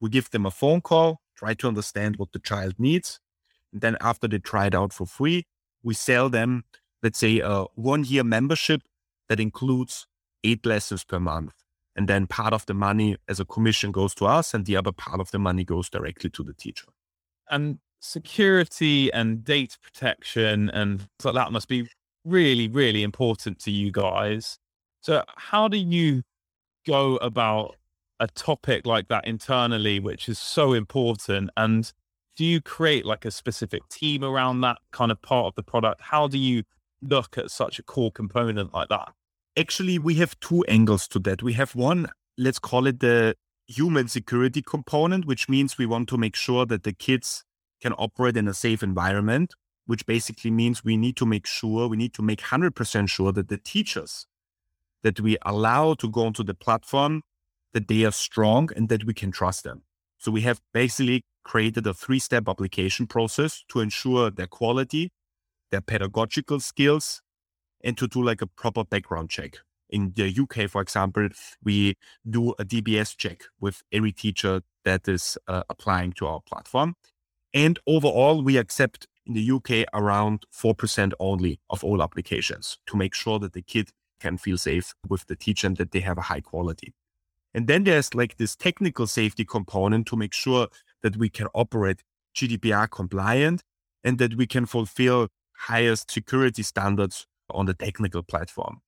We 0.00 0.10
give 0.10 0.30
them 0.30 0.44
a 0.44 0.50
phone 0.50 0.82
call, 0.82 1.20
try 1.34 1.54
to 1.54 1.68
understand 1.68 2.16
what 2.16 2.32
the 2.32 2.38
child 2.38 2.74
needs. 2.78 3.20
And 3.72 3.80
then 3.80 3.96
after 4.00 4.28
they 4.28 4.38
try 4.38 4.66
it 4.66 4.74
out 4.74 4.92
for 4.92 5.06
free, 5.06 5.46
we 5.82 5.94
sell 5.94 6.28
them, 6.28 6.64
let's 7.02 7.18
say, 7.18 7.40
a 7.40 7.64
one 7.74 8.04
year 8.04 8.24
membership 8.24 8.82
that 9.28 9.40
includes 9.40 10.06
eight 10.44 10.66
lessons 10.66 11.02
per 11.04 11.18
month. 11.18 11.63
And 11.96 12.08
then 12.08 12.26
part 12.26 12.52
of 12.52 12.66
the 12.66 12.74
money 12.74 13.16
as 13.28 13.38
a 13.38 13.44
commission 13.44 13.92
goes 13.92 14.14
to 14.16 14.26
us, 14.26 14.52
and 14.52 14.66
the 14.66 14.76
other 14.76 14.92
part 14.92 15.20
of 15.20 15.30
the 15.30 15.38
money 15.38 15.64
goes 15.64 15.88
directly 15.88 16.30
to 16.30 16.42
the 16.42 16.54
teacher. 16.54 16.86
And 17.50 17.78
security 18.00 19.12
and 19.12 19.42
data 19.42 19.78
protection 19.82 20.68
and 20.70 21.08
so 21.18 21.32
that 21.32 21.50
must 21.50 21.68
be 21.68 21.88
really, 22.24 22.68
really 22.68 23.02
important 23.02 23.58
to 23.60 23.70
you 23.70 23.90
guys. 23.90 24.58
So, 25.00 25.22
how 25.36 25.68
do 25.68 25.76
you 25.76 26.22
go 26.86 27.16
about 27.16 27.76
a 28.20 28.26
topic 28.26 28.86
like 28.86 29.08
that 29.08 29.26
internally, 29.26 30.00
which 30.00 30.28
is 30.28 30.38
so 30.38 30.72
important? 30.72 31.50
And 31.56 31.92
do 32.36 32.44
you 32.44 32.60
create 32.60 33.04
like 33.04 33.24
a 33.24 33.30
specific 33.30 33.88
team 33.88 34.24
around 34.24 34.62
that 34.62 34.78
kind 34.92 35.12
of 35.12 35.20
part 35.22 35.46
of 35.46 35.54
the 35.54 35.62
product? 35.62 36.00
How 36.00 36.28
do 36.28 36.38
you 36.38 36.64
look 37.02 37.36
at 37.38 37.50
such 37.50 37.78
a 37.78 37.82
core 37.82 38.10
component 38.10 38.72
like 38.72 38.88
that? 38.88 39.12
Actually, 39.56 39.98
we 39.98 40.14
have 40.16 40.38
two 40.40 40.64
angles 40.64 41.06
to 41.08 41.20
that. 41.20 41.42
We 41.42 41.52
have 41.52 41.76
one, 41.76 42.08
let's 42.36 42.58
call 42.58 42.86
it 42.86 42.98
the 43.00 43.36
human 43.68 44.08
security 44.08 44.62
component, 44.62 45.26
which 45.26 45.48
means 45.48 45.78
we 45.78 45.86
want 45.86 46.08
to 46.08 46.18
make 46.18 46.34
sure 46.34 46.66
that 46.66 46.82
the 46.82 46.92
kids 46.92 47.44
can 47.80 47.92
operate 47.92 48.36
in 48.36 48.48
a 48.48 48.54
safe 48.54 48.82
environment, 48.82 49.54
which 49.86 50.06
basically 50.06 50.50
means 50.50 50.84
we 50.84 50.96
need 50.96 51.16
to 51.16 51.26
make 51.26 51.46
sure, 51.46 51.86
we 51.86 51.96
need 51.96 52.14
to 52.14 52.22
make 52.22 52.40
100% 52.40 53.08
sure 53.08 53.30
that 53.32 53.48
the 53.48 53.58
teachers 53.58 54.26
that 55.04 55.20
we 55.20 55.36
allow 55.42 55.94
to 55.94 56.08
go 56.10 56.26
onto 56.26 56.42
the 56.42 56.54
platform, 56.54 57.22
that 57.74 57.86
they 57.86 58.04
are 58.04 58.12
strong 58.12 58.70
and 58.74 58.88
that 58.88 59.04
we 59.04 59.14
can 59.14 59.30
trust 59.30 59.62
them. 59.62 59.82
So 60.18 60.32
we 60.32 60.40
have 60.42 60.60
basically 60.72 61.22
created 61.44 61.86
a 61.86 61.94
three 61.94 62.18
step 62.18 62.48
application 62.48 63.06
process 63.06 63.62
to 63.68 63.80
ensure 63.80 64.30
their 64.30 64.46
quality, 64.46 65.10
their 65.70 65.82
pedagogical 65.82 66.58
skills, 66.60 67.20
and 67.84 67.96
to 67.98 68.08
do 68.08 68.24
like 68.24 68.42
a 68.42 68.46
proper 68.48 68.82
background 68.82 69.30
check 69.30 69.58
in 69.94 70.12
the 70.16 70.36
UK, 70.36 70.68
for 70.68 70.82
example, 70.82 71.28
we 71.62 71.96
do 72.28 72.50
a 72.58 72.64
DBS 72.64 73.16
check 73.16 73.42
with 73.60 73.82
every 73.92 74.10
teacher 74.10 74.62
that 74.84 75.06
is 75.06 75.38
uh, 75.46 75.62
applying 75.70 76.12
to 76.14 76.26
our 76.26 76.40
platform. 76.40 76.96
And 77.52 77.78
overall, 77.86 78.42
we 78.42 78.56
accept 78.56 79.06
in 79.24 79.34
the 79.34 79.50
UK 79.52 79.86
around 79.94 80.44
4% 80.52 81.12
only 81.20 81.60
of 81.70 81.84
all 81.84 82.02
applications 82.02 82.78
to 82.86 82.96
make 82.96 83.14
sure 83.14 83.38
that 83.38 83.52
the 83.52 83.62
kid 83.62 83.90
can 84.20 84.36
feel 84.36 84.58
safe 84.58 84.94
with 85.08 85.26
the 85.26 85.36
teacher 85.36 85.68
and 85.68 85.76
that 85.76 85.92
they 85.92 86.00
have 86.00 86.18
a 86.18 86.22
high 86.22 86.40
quality. 86.40 86.92
And 87.54 87.68
then 87.68 87.84
there's 87.84 88.14
like 88.14 88.36
this 88.36 88.56
technical 88.56 89.06
safety 89.06 89.44
component 89.44 90.06
to 90.08 90.16
make 90.16 90.32
sure 90.32 90.66
that 91.02 91.16
we 91.16 91.28
can 91.28 91.46
operate 91.54 92.02
GDPR 92.34 92.90
compliant 92.90 93.62
and 94.02 94.18
that 94.18 94.34
we 94.34 94.46
can 94.48 94.66
fulfill 94.66 95.28
highest 95.56 96.10
security 96.10 96.64
standards 96.64 97.26
on 97.50 97.66
the 97.66 97.74
technical 97.74 98.22
platform. 98.22 98.80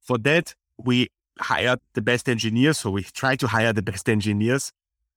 For 0.00 0.18
that, 0.18 0.54
we 0.78 1.08
hired 1.38 1.80
the 1.94 2.02
best 2.02 2.28
engineers. 2.28 2.78
So 2.78 2.90
we 2.90 3.02
try 3.02 3.36
to 3.36 3.46
hire 3.46 3.72
the 3.72 3.82
best 3.82 4.08
engineers. 4.08 4.72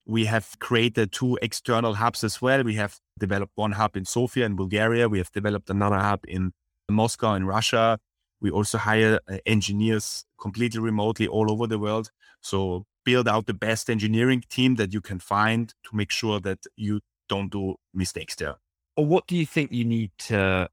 We 0.06 0.26
have 0.26 0.58
created 0.60 1.12
two 1.12 1.38
external 1.42 1.96
hubs 1.96 2.24
as 2.24 2.42
well. 2.42 2.64
We 2.64 2.76
have 2.76 3.00
developed 3.20 3.54
one 3.56 3.74
hub 3.74 3.98
in 3.98 4.06
Sofia 4.06 4.46
in 4.46 4.56
Bulgaria. 4.56 5.10
We 5.10 5.18
have 5.18 5.32
developed 5.32 5.70
another 5.70 5.98
hub 5.98 6.22
in 6.28 6.54
Moscow 6.90 7.34
in 7.34 7.46
Russia. 7.46 7.98
We 8.40 8.52
also 8.52 8.78
hire 8.78 9.20
uh, 9.28 9.38
engineers 9.46 10.26
completely 10.40 10.80
remotely 10.80 11.28
all 11.28 11.52
over 11.52 11.66
the 11.66 11.80
world. 11.80 12.12
So 12.42 12.86
build 13.04 13.28
out 13.28 13.48
the 13.48 13.54
best 13.54 13.90
engineering 13.90 14.44
team 14.50 14.76
that 14.76 14.94
you 14.94 15.02
can 15.02 15.20
find 15.20 15.74
to 15.84 15.96
make 15.96 16.12
sure 16.12 16.40
that 16.42 16.60
you 16.76 17.00
don't 17.28 17.52
do 17.52 17.76
mistakes 17.94 18.36
there. 18.36 18.56
Or 18.96 19.06
what 19.06 19.26
do 19.28 19.36
you 19.36 19.46
think 19.46 19.72
you 19.72 19.86
need 19.86 20.12
to 20.20 20.70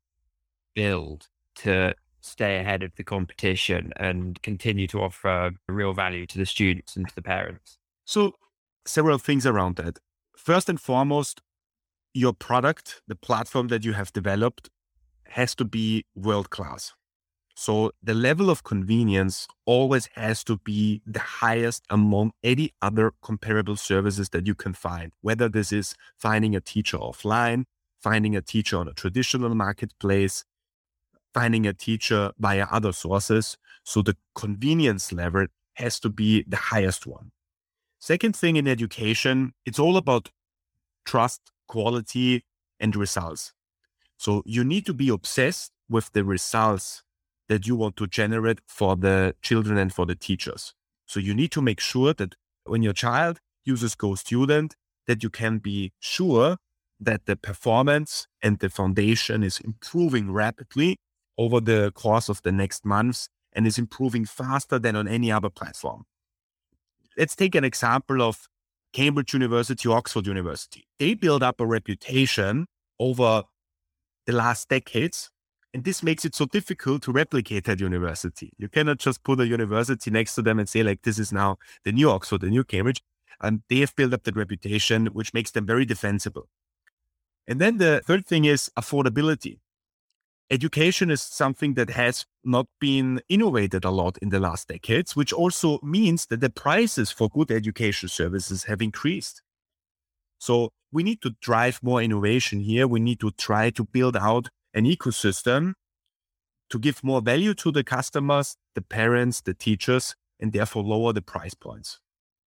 build 0.75 1.29
to 1.57 1.95
stay 2.23 2.59
ahead 2.59 2.83
of 2.83 2.95
the 2.97 3.05
competition 3.05 3.93
and 3.97 4.41
continue 4.43 4.87
to 4.87 5.03
offer 5.03 5.53
real 5.69 5.93
value 5.93 6.27
to 6.27 6.39
the 6.39 6.47
students 6.47 6.97
and 6.97 7.09
to 7.09 7.15
the 7.15 7.23
parents? 7.23 7.79
So, 8.05 8.33
several 8.87 9.19
things 9.19 9.45
around 9.45 9.77
that. 9.77 9.99
First 10.37 10.69
and 10.69 10.81
foremost, 10.81 11.43
your 12.15 12.33
product, 12.33 13.03
the 13.07 13.17
platform 13.17 13.69
that 13.69 13.85
you 13.85 13.93
have 13.93 14.13
developed, 14.13 14.71
has 15.29 15.55
to 15.57 15.65
be 15.65 16.05
world 16.15 16.51
class. 16.51 16.93
So, 17.55 17.93
the 18.03 18.15
level 18.15 18.49
of 18.51 18.65
convenience 18.65 19.47
always 19.67 20.09
has 20.15 20.43
to 20.45 20.57
be 20.59 21.03
the 21.07 21.21
highest 21.21 21.85
among 21.91 22.33
any 22.43 22.73
other 22.81 23.13
comparable 23.23 23.77
services 23.77 24.31
that 24.31 24.47
you 24.47 24.55
can 24.55 24.73
find, 24.73 25.13
whether 25.21 25.49
this 25.49 25.71
is 25.71 25.95
finding 26.17 26.57
a 26.57 26.61
teacher 26.61 26.97
offline, 26.97 27.65
finding 28.01 28.35
a 28.35 28.43
teacher 28.43 28.79
on 28.79 28.89
a 28.89 28.95
traditional 28.95 29.55
marketplace, 29.55 30.45
finding 31.35 31.67
a 31.67 31.73
teacher 31.73 32.33
via 32.39 32.67
other 32.71 32.93
sources. 32.93 33.57
So 33.85 34.03
the 34.03 34.17
convenience 34.35 35.13
level 35.13 35.47
has 35.75 35.99
to 36.01 36.11
be 36.11 36.45
the 36.47 36.57
highest 36.57 37.07
one. 37.07 37.33
Second 37.99 38.37
thing 38.37 38.57
in 38.57 38.67
education, 38.67 39.53
it's 39.65 39.79
all 39.79 39.97
about 39.97 40.31
trust, 41.05 41.41
quality, 41.69 42.45
and 42.81 42.95
results. 42.97 43.53
So 44.17 44.43
you 44.45 44.65
need 44.65 44.87
to 44.87 44.95
be 44.95 45.09
obsessed 45.09 45.73
with 45.89 46.13
the 46.13 46.25
results 46.25 47.03
that 47.49 47.67
you 47.67 47.77
want 47.77 47.97
to 47.97 48.07
generate 48.07 48.61
for 48.67 48.97
the 48.97 49.35
children 49.43 49.79
and 49.79 49.93
for 49.93 50.07
the 50.07 50.15
teachers. 50.15 50.75
So 51.07 51.21
you 51.21 51.35
need 51.35 51.53
to 51.53 51.63
make 51.63 51.81
sure 51.81 52.15
that 52.15 52.35
when 52.65 52.83
your 52.83 52.93
child 52.93 53.41
uses 53.65 53.95
Go 53.95 54.15
Student, 54.15 54.75
that 55.07 55.23
you 55.23 55.31
can 55.31 55.59
be 55.59 55.93
sure 55.99 56.57
that 57.01 57.27
the 57.27 57.37
performance 57.37 58.29
and 58.41 58.59
the 58.61 58.71
foundation 58.71 59.43
is 59.43 59.59
improving 59.59 60.33
rapidly 60.33 60.97
over 61.39 61.61
the 61.61 61.93
course 61.93 62.29
of 62.29 62.43
the 62.43 62.53
next 62.53 62.85
months 62.85 63.29
and 63.53 63.67
is 63.67 63.79
improving 63.79 64.25
faster 64.25 64.79
than 64.79 64.97
on 64.97 65.09
any 65.09 65.31
other 65.31 65.51
platform. 65.51 66.05
Let's 67.17 67.37
take 67.37 67.55
an 67.55 67.65
example 67.65 68.23
of 68.23 68.49
Cambridge 68.93 69.33
University, 69.33 69.89
Oxford 69.89 70.27
University. 70.27 70.85
They 70.99 71.15
build 71.15 71.43
up 71.43 71.61
a 71.61 71.67
reputation 71.67 72.67
over 72.99 73.45
the 74.27 74.33
last 74.33 74.69
decades. 74.69 75.31
And 75.75 75.85
this 75.85 76.03
makes 76.03 76.25
it 76.27 76.35
so 76.35 76.45
difficult 76.45 77.03
to 77.05 77.13
replicate 77.13 77.65
that 77.65 77.81
university. 77.81 78.53
You 78.59 78.69
cannot 78.69 78.99
just 78.99 79.25
put 79.25 79.41
a 79.41 79.47
university 79.47 80.11
next 80.11 80.35
to 80.35 80.43
them 80.43 80.59
and 80.59 80.69
say, 80.69 80.83
like, 80.83 81.03
this 81.03 81.19
is 81.19 81.33
now 81.33 81.57
the 81.85 81.93
new 81.93 82.11
Oxford, 82.11 82.43
the 82.43 82.51
new 82.51 82.63
Cambridge. 82.63 83.03
And 83.41 83.63
they 83.69 83.81
have 83.81 83.97
built 83.97 84.13
up 84.13 84.25
that 84.25 84.37
reputation, 84.37 85.07
which 85.07 85.33
makes 85.33 85.51
them 85.51 85.65
very 85.65 85.87
defensible. 85.87 86.49
And 87.49 87.59
then 87.59 87.79
the 87.79 88.03
third 88.05 88.27
thing 88.27 88.45
is 88.45 88.71
affordability 88.79 89.59
education 90.51 91.11
is 91.11 91.23
something 91.23 91.75
that 91.75 91.91
has 91.91 92.27
not 92.45 92.67
been 92.81 93.21
innovated 93.29 93.85
a 93.85 93.91
lot 93.91 94.19
in 94.19 94.29
the 94.29 94.41
last 94.41 94.69
decades, 94.69 95.17
which 95.17 95.33
also 95.33 95.79
means 95.83 96.27
that 96.27 96.41
the 96.41 96.51
prices 96.51 97.11
for 97.11 97.29
good 97.29 97.51
education 97.51 98.09
services 98.09 98.65
have 98.65 98.83
increased. 98.83 99.43
So 100.39 100.71
we 100.91 101.03
need 101.03 101.23
to 101.23 101.35
drive 101.41 101.81
more 101.83 102.03
innovation 102.03 102.61
here. 102.61 102.87
We 102.87 103.01
need 103.01 103.21
to 103.21 103.31
try 103.31 103.71
to 103.71 103.85
build 103.85 104.17
out 104.17 104.49
an 104.75 104.85
ecosystem 104.85 105.75
to 106.71 106.79
give 106.79 107.03
more 107.05 107.21
value 107.21 107.55
to 107.55 107.71
the 107.71 107.85
customers, 107.85 108.57
the 108.75 108.83
parents, 108.83 109.41
the 109.41 109.55
teachers, 109.55 110.15
and 110.41 110.53
therefore 110.53 110.83
lower 110.83 111.13
the 111.13 111.23
price 111.23 111.55
points. 111.55 112.01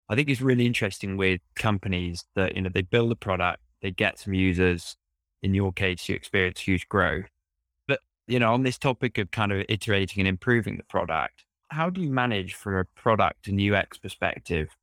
I 0.08 0.14
think 0.14 0.28
it's 0.28 0.40
really 0.40 0.66
interesting 0.66 1.16
with 1.16 1.40
companies 1.54 2.24
that, 2.34 2.56
you 2.56 2.62
know, 2.62 2.70
they 2.72 2.82
build 2.82 3.12
a 3.12 3.16
product, 3.16 3.62
they 3.80 3.90
get 3.90 4.18
some 4.18 4.34
users. 4.34 4.96
In 5.42 5.54
your 5.54 5.72
case, 5.72 6.08
you 6.08 6.14
experience 6.14 6.60
huge 6.60 6.88
growth 6.88 7.26
you 8.26 8.38
know, 8.38 8.54
on 8.54 8.62
this 8.62 8.78
topic 8.78 9.18
of 9.18 9.30
kind 9.30 9.52
of 9.52 9.64
iterating 9.68 10.20
and 10.20 10.28
improving 10.28 10.76
the 10.76 10.84
product, 10.84 11.44
how 11.68 11.90
do 11.90 12.00
you 12.00 12.10
manage 12.10 12.54
from 12.54 12.76
a 12.76 12.84
product 12.84 13.48
and 13.48 13.60
UX 13.60 13.98
perspective 13.98 14.76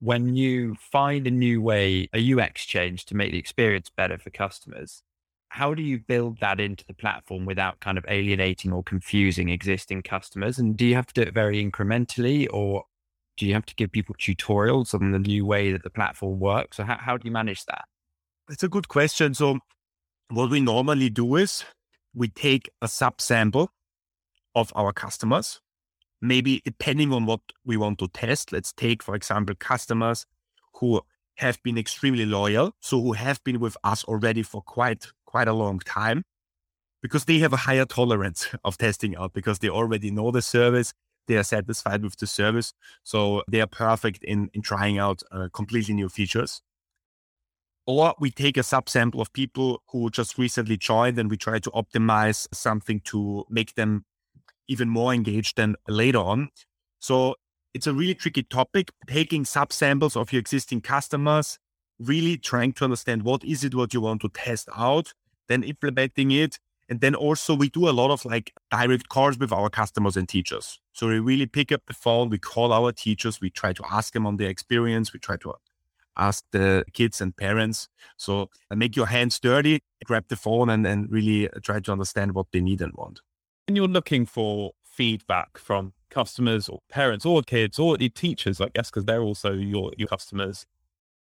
when 0.00 0.36
you 0.36 0.76
find 0.76 1.26
a 1.26 1.30
new 1.30 1.60
way, 1.60 2.08
a 2.14 2.32
UX 2.34 2.64
change 2.64 3.04
to 3.06 3.16
make 3.16 3.32
the 3.32 3.38
experience 3.38 3.90
better 3.94 4.18
for 4.18 4.30
customers? 4.30 5.02
How 5.50 5.74
do 5.74 5.82
you 5.82 5.98
build 5.98 6.40
that 6.40 6.60
into 6.60 6.84
the 6.86 6.94
platform 6.94 7.46
without 7.46 7.80
kind 7.80 7.98
of 7.98 8.04
alienating 8.08 8.72
or 8.72 8.82
confusing 8.82 9.48
existing 9.48 10.02
customers? 10.02 10.58
And 10.58 10.76
do 10.76 10.84
you 10.84 10.94
have 10.94 11.06
to 11.06 11.14
do 11.14 11.22
it 11.22 11.34
very 11.34 11.64
incrementally 11.64 12.46
or 12.52 12.84
do 13.38 13.46
you 13.46 13.54
have 13.54 13.66
to 13.66 13.74
give 13.74 13.90
people 13.90 14.14
tutorials 14.16 14.94
on 14.94 15.12
the 15.12 15.18
new 15.18 15.46
way 15.46 15.72
that 15.72 15.82
the 15.82 15.90
platform 15.90 16.38
works? 16.38 16.76
So 16.76 16.84
how, 16.84 16.98
how 16.98 17.16
do 17.16 17.26
you 17.26 17.32
manage 17.32 17.64
that? 17.64 17.84
It's 18.50 18.62
a 18.62 18.68
good 18.68 18.88
question. 18.88 19.34
So 19.34 19.58
what 20.28 20.50
we 20.50 20.60
normally 20.60 21.08
do 21.08 21.36
is 21.36 21.64
we 22.14 22.28
take 22.28 22.70
a 22.82 22.86
subsample 22.86 23.68
of 24.54 24.72
our 24.74 24.92
customers. 24.92 25.60
Maybe 26.20 26.60
depending 26.64 27.12
on 27.12 27.26
what 27.26 27.40
we 27.64 27.76
want 27.76 27.98
to 28.00 28.08
test, 28.08 28.52
let's 28.52 28.72
take, 28.72 29.02
for 29.02 29.14
example, 29.14 29.54
customers 29.54 30.26
who 30.74 31.00
have 31.36 31.62
been 31.62 31.78
extremely 31.78 32.26
loyal, 32.26 32.72
so 32.80 33.00
who 33.00 33.12
have 33.12 33.42
been 33.44 33.60
with 33.60 33.76
us 33.84 34.02
already 34.04 34.42
for 34.42 34.60
quite 34.62 35.06
quite 35.24 35.46
a 35.46 35.52
long 35.52 35.78
time, 35.78 36.24
because 37.02 37.26
they 37.26 37.38
have 37.38 37.52
a 37.52 37.56
higher 37.68 37.84
tolerance 37.84 38.48
of 38.64 38.78
testing 38.78 39.16
out 39.16 39.32
because 39.32 39.60
they 39.60 39.68
already 39.68 40.10
know 40.10 40.32
the 40.32 40.42
service, 40.42 40.92
they 41.28 41.36
are 41.36 41.44
satisfied 41.44 42.02
with 42.02 42.16
the 42.16 42.26
service, 42.26 42.72
so 43.04 43.44
they 43.48 43.60
are 43.60 43.68
perfect 43.68 44.24
in 44.24 44.50
in 44.52 44.62
trying 44.62 44.98
out 44.98 45.22
uh, 45.30 45.48
completely 45.52 45.94
new 45.94 46.08
features 46.08 46.62
or 47.88 48.14
we 48.20 48.30
take 48.30 48.58
a 48.58 48.60
subsample 48.60 49.20
of 49.20 49.32
people 49.32 49.82
who 49.88 50.10
just 50.10 50.38
recently 50.38 50.76
joined 50.76 51.18
and 51.18 51.30
we 51.30 51.38
try 51.38 51.58
to 51.58 51.70
optimize 51.72 52.46
something 52.52 53.00
to 53.00 53.46
make 53.50 53.74
them 53.76 54.04
even 54.68 54.90
more 54.90 55.14
engaged 55.14 55.56
than 55.56 55.74
later 55.88 56.18
on. 56.18 56.50
So 57.00 57.36
it's 57.74 57.86
a 57.86 57.94
really 57.94 58.14
tricky 58.14 58.42
topic, 58.44 58.92
taking 59.08 59.44
subsamples 59.44 60.16
of 60.20 60.32
your 60.32 60.40
existing 60.40 60.82
customers, 60.82 61.58
really 61.98 62.36
trying 62.36 62.74
to 62.74 62.84
understand 62.84 63.22
what 63.24 63.42
is 63.44 63.64
it 63.64 63.74
what 63.74 63.94
you 63.94 64.02
want 64.02 64.20
to 64.22 64.28
test 64.28 64.68
out, 64.76 65.14
then 65.48 65.64
implementing 65.64 66.30
it 66.30 66.58
And 66.88 67.00
then 67.00 67.14
also 67.14 67.54
we 67.54 67.68
do 67.68 67.88
a 67.88 67.92
lot 67.92 68.10
of 68.10 68.24
like 68.24 68.52
direct 68.70 69.08
calls 69.08 69.38
with 69.38 69.52
our 69.52 69.68
customers 69.68 70.16
and 70.16 70.28
teachers. 70.28 70.80
So 70.92 71.08
we 71.08 71.18
really 71.18 71.46
pick 71.46 71.70
up 71.70 71.82
the 71.86 71.94
phone, 71.94 72.30
we 72.30 72.38
call 72.38 72.72
our 72.72 72.92
teachers, 72.92 73.40
we 73.40 73.50
try 73.50 73.72
to 73.74 73.84
ask 73.90 74.14
them 74.14 74.26
on 74.26 74.36
their 74.38 74.48
experience, 74.48 75.12
we 75.12 75.20
try 75.20 75.36
to 75.38 75.50
ask 76.18 76.44
the 76.52 76.84
kids 76.92 77.20
and 77.20 77.36
parents. 77.36 77.88
So 78.16 78.50
uh, 78.70 78.76
make 78.76 78.96
your 78.96 79.06
hands 79.06 79.38
dirty, 79.38 79.80
grab 80.04 80.24
the 80.28 80.36
phone 80.36 80.70
and, 80.70 80.86
and 80.86 81.10
really 81.10 81.48
try 81.62 81.80
to 81.80 81.92
understand 81.92 82.32
what 82.32 82.46
they 82.52 82.60
need 82.60 82.80
and 82.80 82.92
want. 82.94 83.20
And 83.66 83.76
you're 83.76 83.88
looking 83.88 84.26
for 84.26 84.72
feedback 84.84 85.58
from 85.58 85.92
customers 86.10 86.68
or 86.68 86.80
parents 86.90 87.24
or 87.24 87.42
kids 87.42 87.78
or 87.78 87.96
teachers, 87.98 88.60
I 88.60 88.68
guess, 88.74 88.90
because 88.90 89.04
they're 89.04 89.22
also 89.22 89.52
your, 89.52 89.92
your 89.96 90.08
customers. 90.08 90.66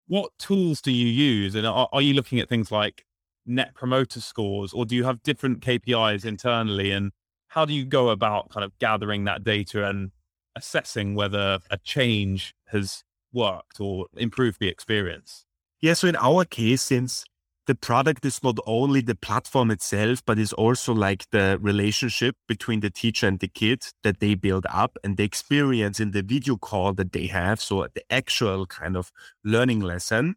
What 0.06 0.30
tools 0.38 0.80
do 0.80 0.92
you 0.92 1.06
use? 1.06 1.54
And 1.54 1.66
are, 1.66 1.88
are 1.92 2.02
you 2.02 2.14
looking 2.14 2.38
at 2.38 2.48
things 2.48 2.70
like 2.70 3.04
net 3.46 3.74
promoter 3.74 4.20
scores 4.20 4.72
or 4.72 4.84
do 4.84 4.94
you 4.94 5.04
have 5.04 5.22
different 5.22 5.60
KPIs 5.60 6.24
internally? 6.24 6.90
And 6.90 7.12
how 7.48 7.64
do 7.64 7.72
you 7.72 7.84
go 7.84 8.10
about 8.10 8.50
kind 8.50 8.64
of 8.64 8.78
gathering 8.78 9.24
that 9.24 9.44
data 9.44 9.88
and 9.88 10.10
assessing 10.56 11.14
whether 11.14 11.58
a 11.70 11.78
change 11.78 12.54
has 12.66 13.02
worked 13.34 13.80
or 13.80 14.06
improved 14.16 14.60
the 14.60 14.68
experience? 14.68 15.44
Yeah. 15.80 15.94
So 15.94 16.08
in 16.08 16.16
our 16.16 16.44
case, 16.44 16.82
since 16.82 17.24
the 17.66 17.74
product 17.74 18.24
is 18.24 18.42
not 18.42 18.58
only 18.66 19.00
the 19.00 19.14
platform 19.14 19.70
itself, 19.70 20.22
but 20.26 20.38
is 20.38 20.52
also 20.52 20.92
like 20.92 21.24
the 21.30 21.58
relationship 21.60 22.36
between 22.46 22.80
the 22.80 22.90
teacher 22.90 23.26
and 23.26 23.38
the 23.38 23.48
kid 23.48 23.86
that 24.02 24.20
they 24.20 24.34
build 24.34 24.66
up 24.70 24.98
and 25.02 25.16
the 25.16 25.24
experience 25.24 25.98
in 25.98 26.10
the 26.10 26.22
video 26.22 26.56
call 26.56 26.92
that 26.94 27.12
they 27.12 27.26
have. 27.26 27.60
So 27.60 27.86
the 27.94 28.04
actual 28.10 28.66
kind 28.66 28.96
of 28.96 29.10
learning 29.44 29.80
lesson. 29.80 30.36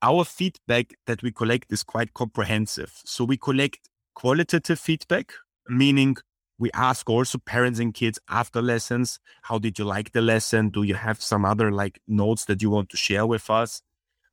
Our 0.00 0.24
feedback 0.24 0.94
that 1.06 1.24
we 1.24 1.32
collect 1.32 1.72
is 1.72 1.82
quite 1.82 2.14
comprehensive. 2.14 2.92
So 3.04 3.24
we 3.24 3.36
collect 3.36 3.88
qualitative 4.14 4.78
feedback, 4.78 5.32
meaning 5.68 6.16
we 6.58 6.70
ask 6.72 7.08
also 7.08 7.38
parents 7.38 7.78
and 7.78 7.94
kids 7.94 8.18
after 8.28 8.60
lessons, 8.60 9.20
how 9.42 9.58
did 9.58 9.78
you 9.78 9.84
like 9.84 10.12
the 10.12 10.20
lesson? 10.20 10.70
Do 10.70 10.82
you 10.82 10.94
have 10.94 11.22
some 11.22 11.44
other 11.44 11.70
like 11.70 12.00
notes 12.08 12.44
that 12.46 12.62
you 12.62 12.70
want 12.70 12.88
to 12.90 12.96
share 12.96 13.26
with 13.26 13.48
us? 13.48 13.80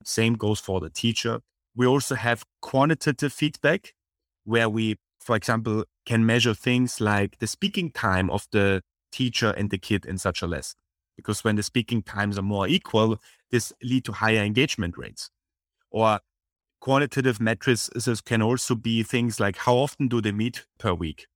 Same 0.04 0.34
goes 0.34 0.60
for 0.60 0.80
the 0.80 0.90
teacher. 0.90 1.40
We 1.76 1.86
also 1.86 2.16
have 2.16 2.44
quantitative 2.62 3.32
feedback 3.32 3.94
where 4.44 4.70
we, 4.70 4.96
for 5.20 5.36
example, 5.36 5.86
can 6.06 6.26
measure 6.26 6.54
things 6.54 7.00
like 7.00 7.38
the 7.40 7.48
speaking 7.48 7.92
time 7.92 8.30
of 8.30 8.48
the 8.52 8.82
teacher 9.12 9.52
and 9.52 9.70
the 9.70 9.78
kid 9.78 10.06
in 10.06 10.18
such 10.18 10.42
a 10.42 10.48
lesson. 10.48 10.78
Because 11.16 11.44
when 11.44 11.56
the 11.56 11.64
speaking 11.64 12.02
times 12.02 12.38
are 12.38 12.44
more 12.44 12.68
equal, 12.68 13.22
this 13.52 13.72
lead 13.84 14.04
to 14.06 14.12
higher 14.12 14.44
engagement 14.44 14.98
rates. 14.98 15.30
Or 15.92 16.20
quantitative 16.82 17.40
metrics 17.40 17.90
can 18.26 18.42
also 18.42 18.76
be 18.76 19.04
things 19.04 19.40
like 19.40 19.58
how 19.58 19.76
often 19.76 20.08
do 20.08 20.22
they 20.22 20.32
meet 20.32 20.66
per 20.80 20.94
week? 20.94 21.28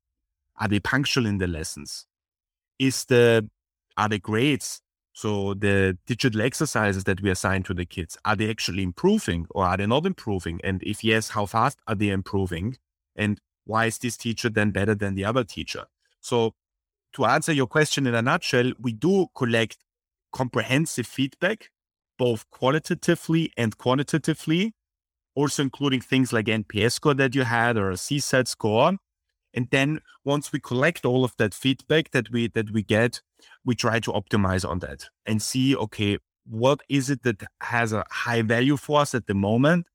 Are 0.59 0.67
they 0.67 0.79
punctual 0.79 1.25
in 1.25 1.37
the 1.37 1.47
lessons? 1.47 2.05
Is 2.77 3.05
the 3.05 3.49
are 3.97 4.09
the 4.09 4.19
grades 4.19 4.81
so 5.19 5.53
the 5.53 5.97
digital 6.07 6.41
exercises 6.41 7.03
that 7.03 7.21
we 7.21 7.29
assign 7.29 7.63
to 7.63 7.73
the 7.73 7.85
kids, 7.85 8.17
are 8.23 8.37
they 8.37 8.49
actually 8.49 8.83
improving 8.83 9.47
or 9.49 9.65
are 9.65 9.75
they 9.75 9.85
not 9.85 10.05
improving? 10.05 10.61
And 10.63 10.81
if 10.81 11.03
yes, 11.03 11.31
how 11.31 11.45
fast 11.45 11.77
are 11.89 11.95
they 11.95 12.07
improving? 12.07 12.77
And 13.17 13.37
why 13.65 13.87
is 13.87 13.97
this 13.97 14.15
teacher 14.15 14.47
then 14.47 14.71
better 14.71 14.95
than 14.95 15.15
the 15.15 15.25
other 15.25 15.43
teacher? 15.43 15.87
So 16.21 16.53
to 17.15 17.25
answer 17.25 17.51
your 17.51 17.67
question 17.67 18.07
in 18.07 18.15
a 18.15 18.21
nutshell, 18.21 18.71
we 18.79 18.93
do 18.93 19.27
collect 19.35 19.83
comprehensive 20.31 21.05
feedback, 21.05 21.69
both 22.17 22.49
qualitatively 22.49 23.51
and 23.57 23.77
quantitatively, 23.77 24.73
also 25.35 25.63
including 25.63 25.99
things 25.99 26.31
like 26.31 26.45
NPS 26.45 26.93
score 26.93 27.13
that 27.15 27.35
you 27.35 27.43
had 27.43 27.75
or 27.75 27.91
a 27.91 27.95
CSAT 27.95 28.47
score. 28.47 28.93
And 29.53 29.68
then 29.72 30.01
once 30.24 30.51
we 30.51 30.60
collect 30.60 31.05
all 31.05 31.24
of 31.24 31.33
that 31.38 31.53
feedback 31.53 32.12
that 32.12 32.31
we 32.31 32.48
that 32.50 32.72
we 32.72 32.83
get, 32.83 33.22
we 33.66 33.75
try 33.75 34.00
to 34.00 34.12
optimize 34.12 34.68
on 34.68 34.79
that 34.79 35.05
and 35.25 35.42
see, 35.42 35.75
okay, 35.75 36.18
what 36.46 36.81
is 36.90 37.09
it 37.09 37.24
that 37.24 37.44
has 37.62 37.94
a 37.94 38.05
high 38.12 38.42
value 38.42 38.77
for 38.77 39.01
us 39.01 39.14
at 39.14 39.27
the 39.27 39.33
moment? 39.33 39.88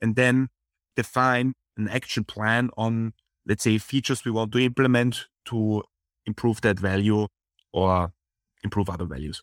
And 0.00 0.14
then 0.16 0.48
define 0.96 1.54
an 1.76 1.88
action 1.88 2.24
plan 2.24 2.70
on, 2.76 3.12
let's 3.46 3.64
say, 3.64 3.78
features 3.78 4.24
we 4.24 4.30
want 4.30 4.52
to 4.52 4.58
implement 4.58 5.26
to 5.46 5.82
improve 6.26 6.60
that 6.60 6.78
value 6.78 7.26
or 7.72 8.12
improve 8.62 8.90
other 8.90 9.04
values. 9.04 9.42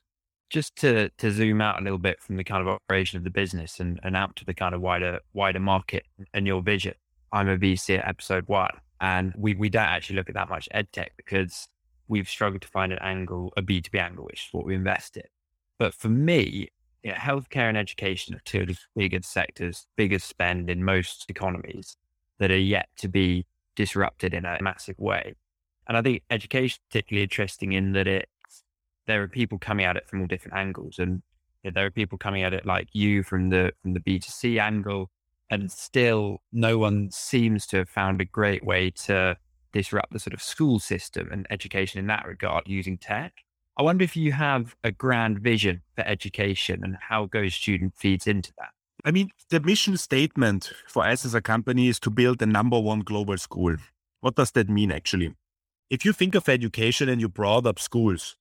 Just 0.50 0.76
to 0.78 1.10
to 1.18 1.32
zoom 1.32 1.60
out 1.60 1.80
a 1.80 1.84
little 1.84 1.98
bit 1.98 2.22
from 2.22 2.38
the 2.38 2.44
kind 2.44 2.62
of 2.62 2.68
operation 2.68 3.18
of 3.18 3.24
the 3.24 3.32
business 3.32 3.80
and, 3.80 4.00
and 4.04 4.16
out 4.16 4.36
to 4.38 4.46
the 4.46 4.54
kind 4.54 4.76
of 4.76 4.82
wider 4.82 5.20
wider 5.34 5.60
market 5.60 6.06
and 6.34 6.46
your 6.46 6.62
vision. 6.62 6.94
I'm 7.32 7.50
a 7.50 7.58
VC 7.58 7.98
at 7.98 8.08
episode 8.08 8.48
one. 8.48 8.70
And 9.02 9.34
we, 9.38 9.56
we 9.56 9.70
don't 9.70 9.84
actually 9.84 10.16
look 10.16 10.30
at 10.30 10.36
that 10.36 10.50
much 10.50 10.70
ed 10.72 10.92
tech 10.92 11.14
because 11.18 11.68
we've 12.08 12.30
struggled 12.30 12.62
to 12.62 12.68
find 12.68 12.92
an 12.92 13.00
angle, 13.00 13.52
a 13.58 13.62
B2B 13.62 14.00
angle, 14.00 14.26
which 14.26 14.48
is 14.48 14.54
what 14.54 14.66
we 14.66 14.76
invest 14.76 15.18
in. 15.18 15.24
But 15.78 15.94
for 15.94 16.10
me, 16.10 16.70
you 17.04 17.12
know, 17.12 17.18
healthcare 17.18 17.70
and 17.70 17.78
education 17.78 18.36
are 18.36 18.42
two 18.46 18.62
of 18.62 18.68
the 18.68 18.78
biggest 18.96 19.32
sectors, 19.32 19.86
biggest 19.96 20.28
spend 20.28 20.70
in 20.70 20.84
most 20.84 21.26
economies 21.30 21.98
that 22.40 22.52
are 22.52 22.58
yet 22.58 22.90
to 22.98 23.08
be 23.08 23.46
disrupted 23.76 24.34
in 24.34 24.46
a 24.46 24.58
massive 24.62 24.98
way. 24.98 25.36
And 25.88 25.98
I 25.98 26.02
think 26.02 26.24
education 26.30 26.80
is 26.82 26.90
particularly 26.90 27.24
interesting 27.24 27.74
in 27.74 27.92
that 27.94 28.08
it 28.08 28.30
there 29.08 29.22
are 29.22 29.28
people 29.28 29.60
coming 29.60 29.86
at 29.86 29.96
it 29.96 30.08
from 30.08 30.22
all 30.22 30.28
different 30.28 30.58
angles. 30.58 30.98
And 30.98 31.22
you 31.64 31.70
know, 31.70 31.76
there 31.76 31.86
are 31.86 31.92
people 31.92 32.18
coming 32.18 32.44
at 32.44 32.54
it 32.54 32.66
like 32.66 32.88
you 32.94 33.24
from 33.24 33.50
the 33.50 33.72
from 33.82 33.94
the 33.94 34.00
B2C 34.00 34.60
angle. 34.60 35.10
And 35.50 35.72
still 35.72 36.42
no 36.52 36.78
one 36.78 37.12
seems 37.12 37.68
to 37.68 37.78
have 37.78 37.90
found 37.90 38.20
a 38.20 38.26
great 38.26 38.66
way 38.66 38.90
to 39.06 39.38
disrupt 39.72 40.12
the 40.14 40.20
sort 40.20 40.34
of 40.34 40.42
school 40.42 40.80
system 40.80 41.30
and 41.32 41.46
education 41.50 42.00
in 42.00 42.08
that 42.08 42.26
regard 42.26 42.64
using 42.68 42.98
tech. 42.98 43.34
I 43.78 43.84
wonder 43.84 44.04
if 44.04 44.16
you 44.16 44.32
have 44.32 44.76
a 44.84 44.92
grand 44.92 45.40
vision 45.40 45.82
for 45.96 46.08
education 46.08 46.82
and 46.84 46.96
how 47.10 47.26
Go 47.26 47.50
Student 47.50 47.94
feeds 47.96 48.26
into 48.26 48.54
that. 48.58 48.70
I 49.04 49.12
mean, 49.12 49.30
the 49.50 49.60
mission 49.60 49.98
statement 49.98 50.72
for 50.88 51.06
us 51.06 51.26
as 51.26 51.36
a 51.36 51.42
company 51.42 51.90
is 51.90 52.00
to 52.00 52.10
build 52.10 52.40
the 52.40 52.46
number 52.46 52.80
one 52.80 53.02
global 53.02 53.38
school. 53.38 53.76
What 54.22 54.36
does 54.36 54.52
that 54.52 54.70
mean 54.70 54.92
actually? 54.92 55.36
If 55.90 56.06
you 56.06 56.14
think 56.14 56.34
of 56.34 56.50
education 56.50 57.10
and 57.10 57.22
you 57.22 57.30
brought 57.30 57.68
up 57.68 57.78
schools, 57.78 58.38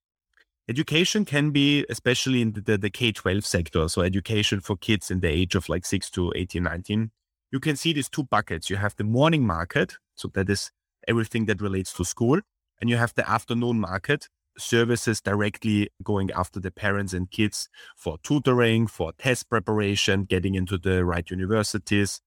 education 0.68 1.24
can 1.24 1.50
be, 1.50 1.85
especially 1.88 2.42
in 2.42 2.53
the, 2.53 2.79
the, 2.79 2.90
K 2.90 3.12
12 3.12 3.44
sector, 3.44 3.88
so 3.88 4.03
education 4.03 4.61
for 4.61 4.77
kids 4.77 5.11
in 5.11 5.20
the 5.20 5.29
age 5.29 5.55
of 5.55 5.68
like 5.68 5.85
6 5.85 6.11
to 6.11 6.33
18, 6.35 6.62
19, 6.62 7.11
you 7.50 7.61
can 7.61 7.77
see 7.77 7.92
these 7.92 8.09
two 8.09 8.24
buckets. 8.24 8.70
You 8.70 8.77
have 8.77 8.96
the 8.96 9.05
morning 9.05 9.46
market, 9.46 9.96
so 10.14 10.29
that 10.35 10.48
is 10.50 10.70
everything 11.07 11.46
that 11.46 11.61
relates 11.61 11.92
to 11.94 12.05
school. 12.05 12.40
And 12.81 12.90
you 12.90 12.96
have 12.96 13.14
the 13.14 13.29
afternoon 13.29 13.81
market 13.81 14.29
services 14.59 15.20
directly 15.20 15.90
going 16.03 16.31
after 16.33 16.61
the 16.61 16.70
parents 16.70 17.12
and 17.12 17.31
kids 17.31 17.68
for 17.96 18.18
tutoring, 18.22 18.87
for 18.87 19.12
test 19.12 19.48
preparation, 19.48 20.24
getting 20.24 20.55
into 20.55 20.79
the 20.79 21.05
right 21.05 21.29
universities, 21.31 22.20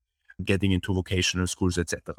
getting 0.43 0.71
into 0.71 0.93
vocational 0.93 1.47
schools, 1.47 1.77
etc. 1.77 2.15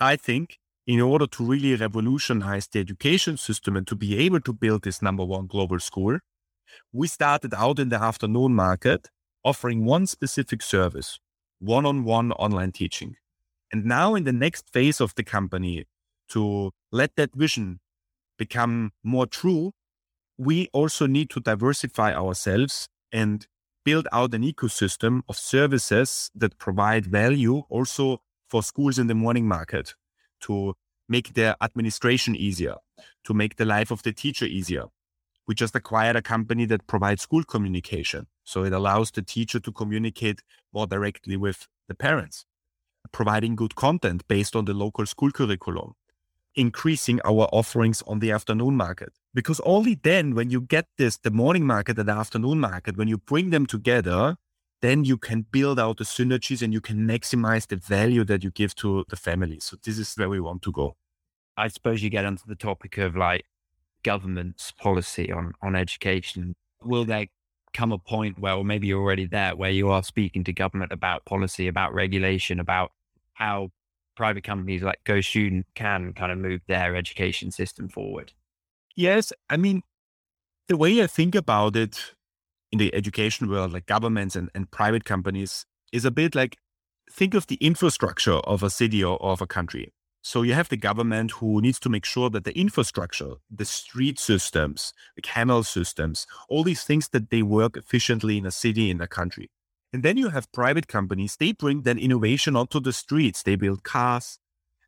I 0.00 0.16
think 0.16 0.58
in 0.88 1.02
order 1.02 1.26
to 1.26 1.44
really 1.44 1.76
revolutionize 1.76 2.66
the 2.66 2.80
education 2.80 3.36
system 3.36 3.76
and 3.76 3.86
to 3.86 3.94
be 3.94 4.16
able 4.16 4.40
to 4.40 4.54
build 4.54 4.82
this 4.82 5.02
number 5.02 5.22
one 5.22 5.46
global 5.46 5.78
school, 5.78 6.18
we 6.94 7.06
started 7.06 7.52
out 7.52 7.78
in 7.78 7.90
the 7.90 8.02
afternoon 8.02 8.54
market 8.54 9.10
offering 9.44 9.84
one 9.84 10.06
specific 10.06 10.62
service, 10.62 11.20
one 11.58 11.84
on 11.84 12.04
one 12.04 12.32
online 12.32 12.72
teaching. 12.72 13.16
And 13.70 13.84
now, 13.84 14.14
in 14.14 14.24
the 14.24 14.32
next 14.32 14.72
phase 14.72 14.98
of 14.98 15.14
the 15.14 15.22
company, 15.22 15.84
to 16.30 16.70
let 16.90 17.16
that 17.16 17.34
vision 17.34 17.80
become 18.38 18.92
more 19.04 19.26
true, 19.26 19.72
we 20.38 20.70
also 20.72 21.06
need 21.06 21.28
to 21.30 21.40
diversify 21.40 22.14
ourselves 22.14 22.88
and 23.12 23.46
build 23.84 24.08
out 24.10 24.32
an 24.32 24.42
ecosystem 24.42 25.20
of 25.28 25.36
services 25.36 26.30
that 26.34 26.56
provide 26.56 27.04
value 27.04 27.64
also 27.68 28.22
for 28.48 28.62
schools 28.62 28.98
in 28.98 29.06
the 29.06 29.14
morning 29.14 29.46
market 29.46 29.94
to 30.40 30.74
make 31.08 31.34
their 31.34 31.56
administration 31.60 32.36
easier, 32.36 32.76
to 33.24 33.34
make 33.34 33.56
the 33.56 33.64
life 33.64 33.90
of 33.90 34.02
the 34.02 34.12
teacher 34.12 34.44
easier. 34.44 34.84
We 35.46 35.54
just 35.54 35.74
acquired 35.74 36.16
a 36.16 36.22
company 36.22 36.66
that 36.66 36.86
provides 36.86 37.22
school 37.22 37.42
communication. 37.42 38.26
So 38.44 38.64
it 38.64 38.72
allows 38.72 39.10
the 39.10 39.22
teacher 39.22 39.60
to 39.60 39.72
communicate 39.72 40.42
more 40.72 40.86
directly 40.86 41.36
with 41.36 41.66
the 41.88 41.94
parents 41.94 42.44
providing 43.12 43.56
good 43.56 43.74
content 43.74 44.26
based 44.28 44.54
on 44.54 44.64
the 44.64 44.74
local 44.74 45.06
school 45.06 45.30
curriculum, 45.30 45.94
increasing 46.54 47.20
our 47.24 47.48
offerings 47.52 48.02
on 48.06 48.18
the 48.18 48.30
afternoon 48.30 48.76
market. 48.76 49.12
Because 49.34 49.60
only 49.64 49.94
then, 49.94 50.34
when 50.34 50.50
you 50.50 50.60
get 50.60 50.86
this, 50.96 51.16
the 51.18 51.30
morning 51.30 51.66
market 51.66 51.98
and 51.98 52.08
the 52.08 52.12
afternoon 52.12 52.60
market, 52.60 52.96
when 52.96 53.08
you 53.08 53.18
bring 53.18 53.50
them 53.50 53.66
together, 53.66 54.36
then 54.80 55.04
you 55.04 55.16
can 55.16 55.46
build 55.50 55.78
out 55.78 55.98
the 55.98 56.04
synergies 56.04 56.62
and 56.62 56.72
you 56.72 56.80
can 56.80 57.06
maximize 57.06 57.66
the 57.66 57.76
value 57.76 58.24
that 58.24 58.44
you 58.44 58.50
give 58.50 58.74
to 58.76 59.04
the 59.08 59.16
family. 59.16 59.58
So 59.60 59.76
this 59.82 59.98
is 59.98 60.14
where 60.14 60.28
we 60.28 60.40
want 60.40 60.62
to 60.62 60.72
go. 60.72 60.96
I 61.56 61.68
suppose 61.68 62.02
you 62.02 62.10
get 62.10 62.24
onto 62.24 62.44
the 62.46 62.54
topic 62.54 62.98
of 62.98 63.16
like 63.16 63.44
government's 64.04 64.70
policy 64.70 65.32
on 65.32 65.52
on 65.60 65.74
education. 65.74 66.54
Will 66.84 67.04
there 67.04 67.26
come 67.74 67.92
a 67.92 67.98
point 67.98 68.38
where, 68.38 68.54
or 68.54 68.64
maybe 68.64 68.86
you're 68.86 69.02
already 69.02 69.26
there, 69.26 69.54
where 69.56 69.70
you 69.70 69.90
are 69.90 70.02
speaking 70.02 70.44
to 70.44 70.52
government 70.52 70.92
about 70.92 71.24
policy, 71.24 71.68
about 71.68 71.92
regulation, 71.92 72.60
about 72.60 72.92
how 73.34 73.70
private 74.16 74.44
companies 74.44 74.82
like 74.82 75.02
Go 75.04 75.20
Student 75.20 75.66
can 75.74 76.12
kind 76.12 76.32
of 76.32 76.38
move 76.38 76.60
their 76.66 76.96
education 76.96 77.50
system 77.50 77.88
forward? 77.88 78.32
Yes. 78.96 79.32
I 79.48 79.56
mean, 79.56 79.82
the 80.68 80.76
way 80.76 81.02
I 81.02 81.06
think 81.06 81.34
about 81.34 81.76
it 81.76 82.14
in 82.70 82.78
the 82.78 82.94
education 82.94 83.48
world, 83.48 83.72
like 83.72 83.86
governments 83.86 84.36
and, 84.36 84.50
and 84.54 84.70
private 84.70 85.04
companies, 85.04 85.66
is 85.92 86.04
a 86.04 86.10
bit 86.10 86.34
like 86.34 86.56
think 87.10 87.34
of 87.34 87.46
the 87.46 87.56
infrastructure 87.56 88.34
of 88.34 88.62
a 88.62 88.70
city 88.70 89.02
or, 89.02 89.20
of 89.22 89.40
a 89.40 89.46
country. 89.46 89.92
So 90.22 90.42
you 90.42 90.52
have 90.52 90.68
the 90.68 90.76
government 90.76 91.30
who 91.32 91.60
needs 91.60 91.78
to 91.80 91.88
make 91.88 92.04
sure 92.04 92.28
that 92.30 92.44
the 92.44 92.58
infrastructure, 92.58 93.34
the 93.50 93.64
street 93.64 94.18
systems, 94.18 94.92
the 95.16 95.22
canal 95.22 95.62
systems, 95.62 96.26
all 96.48 96.64
these 96.64 96.84
things 96.84 97.08
that 97.10 97.30
they 97.30 97.42
work 97.42 97.76
efficiently 97.76 98.36
in 98.36 98.44
a 98.44 98.50
city, 98.50 98.90
in 98.90 99.00
a 99.00 99.06
country. 99.06 99.50
And 99.92 100.02
then 100.02 100.18
you 100.18 100.28
have 100.28 100.52
private 100.52 100.86
companies, 100.86 101.36
they 101.36 101.52
bring 101.52 101.82
that 101.82 101.98
innovation 101.98 102.56
onto 102.56 102.78
the 102.78 102.92
streets. 102.92 103.42
They 103.42 103.56
build 103.56 103.84
cars, 103.84 104.38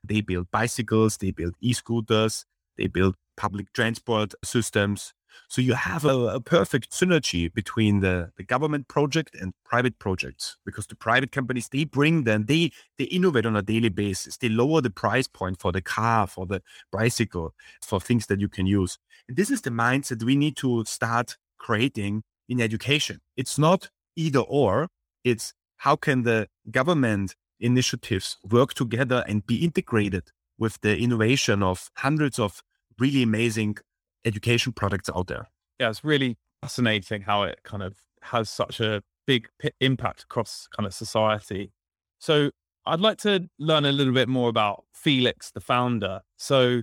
they 0.05 0.21
build 0.21 0.51
bicycles, 0.51 1.17
they 1.17 1.31
build 1.31 1.55
e-scooters, 1.61 2.45
they 2.77 2.87
build 2.87 3.17
public 3.37 3.73
transport 3.73 4.35
systems. 4.45 5.15
So 5.49 5.61
you 5.61 5.75
have 5.75 6.05
a, 6.05 6.17
a, 6.27 6.41
perfect 6.41 6.91
synergy 6.93 7.53
between 7.53 8.01
the, 8.01 8.31
the 8.37 8.45
government 8.45 8.89
project 8.89 9.35
and 9.35 9.53
private 9.65 9.99
projects 9.99 10.57
because 10.65 10.87
the 10.87 10.97
private 10.97 11.33
companies, 11.33 11.69
they 11.69 11.85
bring 11.85 12.25
them, 12.25 12.47
they, 12.47 12.73
they 12.99 13.05
innovate 13.05 13.47
on 13.47 13.57
a 13.57 13.63
daily 13.63 13.89
basis. 13.89 14.37
They 14.37 14.49
lower 14.49 14.81
the 14.81 14.91
price 14.91 15.27
point 15.27 15.61
for 15.61 15.73
the 15.73 15.83
car, 15.83 16.27
for 16.27 16.47
the 16.47 16.63
bicycle, 16.93 17.55
for 17.83 18.01
things 18.01 18.27
that 18.27 18.41
you 18.41 18.49
can 18.49 18.67
use. 18.67 18.99
And 19.29 19.37
this 19.37 19.51
is 19.51 19.61
the 19.63 19.71
mindset 19.71 20.23
we 20.23 20.37
need 20.37 20.57
to 20.59 20.85
start 20.85 21.37
creating 21.59 22.23
in 22.49 22.61
education. 22.61 23.21
It's 23.37 23.59
not 23.59 23.91
either 24.17 24.41
or, 24.41 24.89
it's 25.25 25.53
how 25.79 25.97
can 25.97 26.23
the 26.23 26.49
government 26.71 27.35
initiatives 27.61 28.37
work 28.49 28.75
together 28.75 29.25
and 29.29 29.47
be 29.47 29.65
integrated 29.65 30.25
with 30.59 30.81
the 30.83 30.99
innovation 30.99 31.63
of 31.63 31.91
hundreds 31.97 32.39
of 32.39 32.63
really 32.99 33.23
amazing 33.23 33.77
education 34.25 34.73
products 34.73 35.11
out 35.15 35.27
there. 35.29 35.49
Yeah, 35.79 35.91
it's 35.91 36.05
really 36.05 36.37
fascinating 36.63 37.23
how 37.23 37.43
it 37.45 37.61
kind 37.63 37.83
of 37.83 37.97
has 38.23 38.51
such 38.51 38.81
a 38.81 39.03
big 39.27 39.49
p- 39.59 39.71
impact 39.81 40.25
across 40.25 40.69
kind 40.77 40.87
of 40.87 40.95
society. 40.95 41.73
So 42.19 42.51
I'd 42.87 43.01
like 43.01 43.19
to 43.19 43.49
learn 43.59 43.85
a 43.85 43.93
little 43.93 44.13
bit 44.13 44.29
more 44.29 44.49
about 44.49 44.85
Felix, 44.93 45.51
the 45.51 45.61
founder. 45.61 46.21
So, 46.37 46.83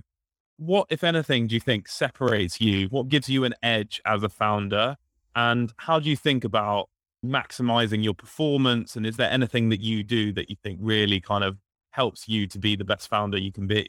what, 0.56 0.86
if 0.90 1.04
anything, 1.04 1.46
do 1.46 1.54
you 1.54 1.60
think 1.60 1.88
separates 1.88 2.60
you? 2.60 2.88
What 2.88 3.08
gives 3.08 3.28
you 3.28 3.44
an 3.44 3.54
edge 3.62 4.00
as 4.04 4.22
a 4.22 4.28
founder? 4.28 4.96
And 5.36 5.72
how 5.76 6.00
do 6.00 6.10
you 6.10 6.16
think 6.16 6.42
about 6.44 6.88
maximizing 7.24 8.02
your 8.02 8.14
performance? 8.14 8.96
And 8.96 9.06
is 9.06 9.16
there 9.16 9.30
anything 9.30 9.68
that 9.68 9.80
you 9.80 10.02
do 10.02 10.32
that 10.32 10.50
you 10.50 10.56
think 10.62 10.78
really 10.82 11.20
kind 11.20 11.44
of 11.44 11.58
helps 11.90 12.28
you 12.28 12.46
to 12.48 12.58
be 12.58 12.74
the 12.74 12.84
best 12.84 13.08
founder 13.08 13.38
you 13.38 13.52
can 13.52 13.66
be? 13.66 13.88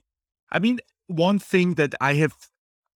I 0.51 0.59
mean, 0.59 0.79
one 1.07 1.39
thing 1.39 1.75
that 1.75 1.95
I 1.99 2.15
have 2.15 2.35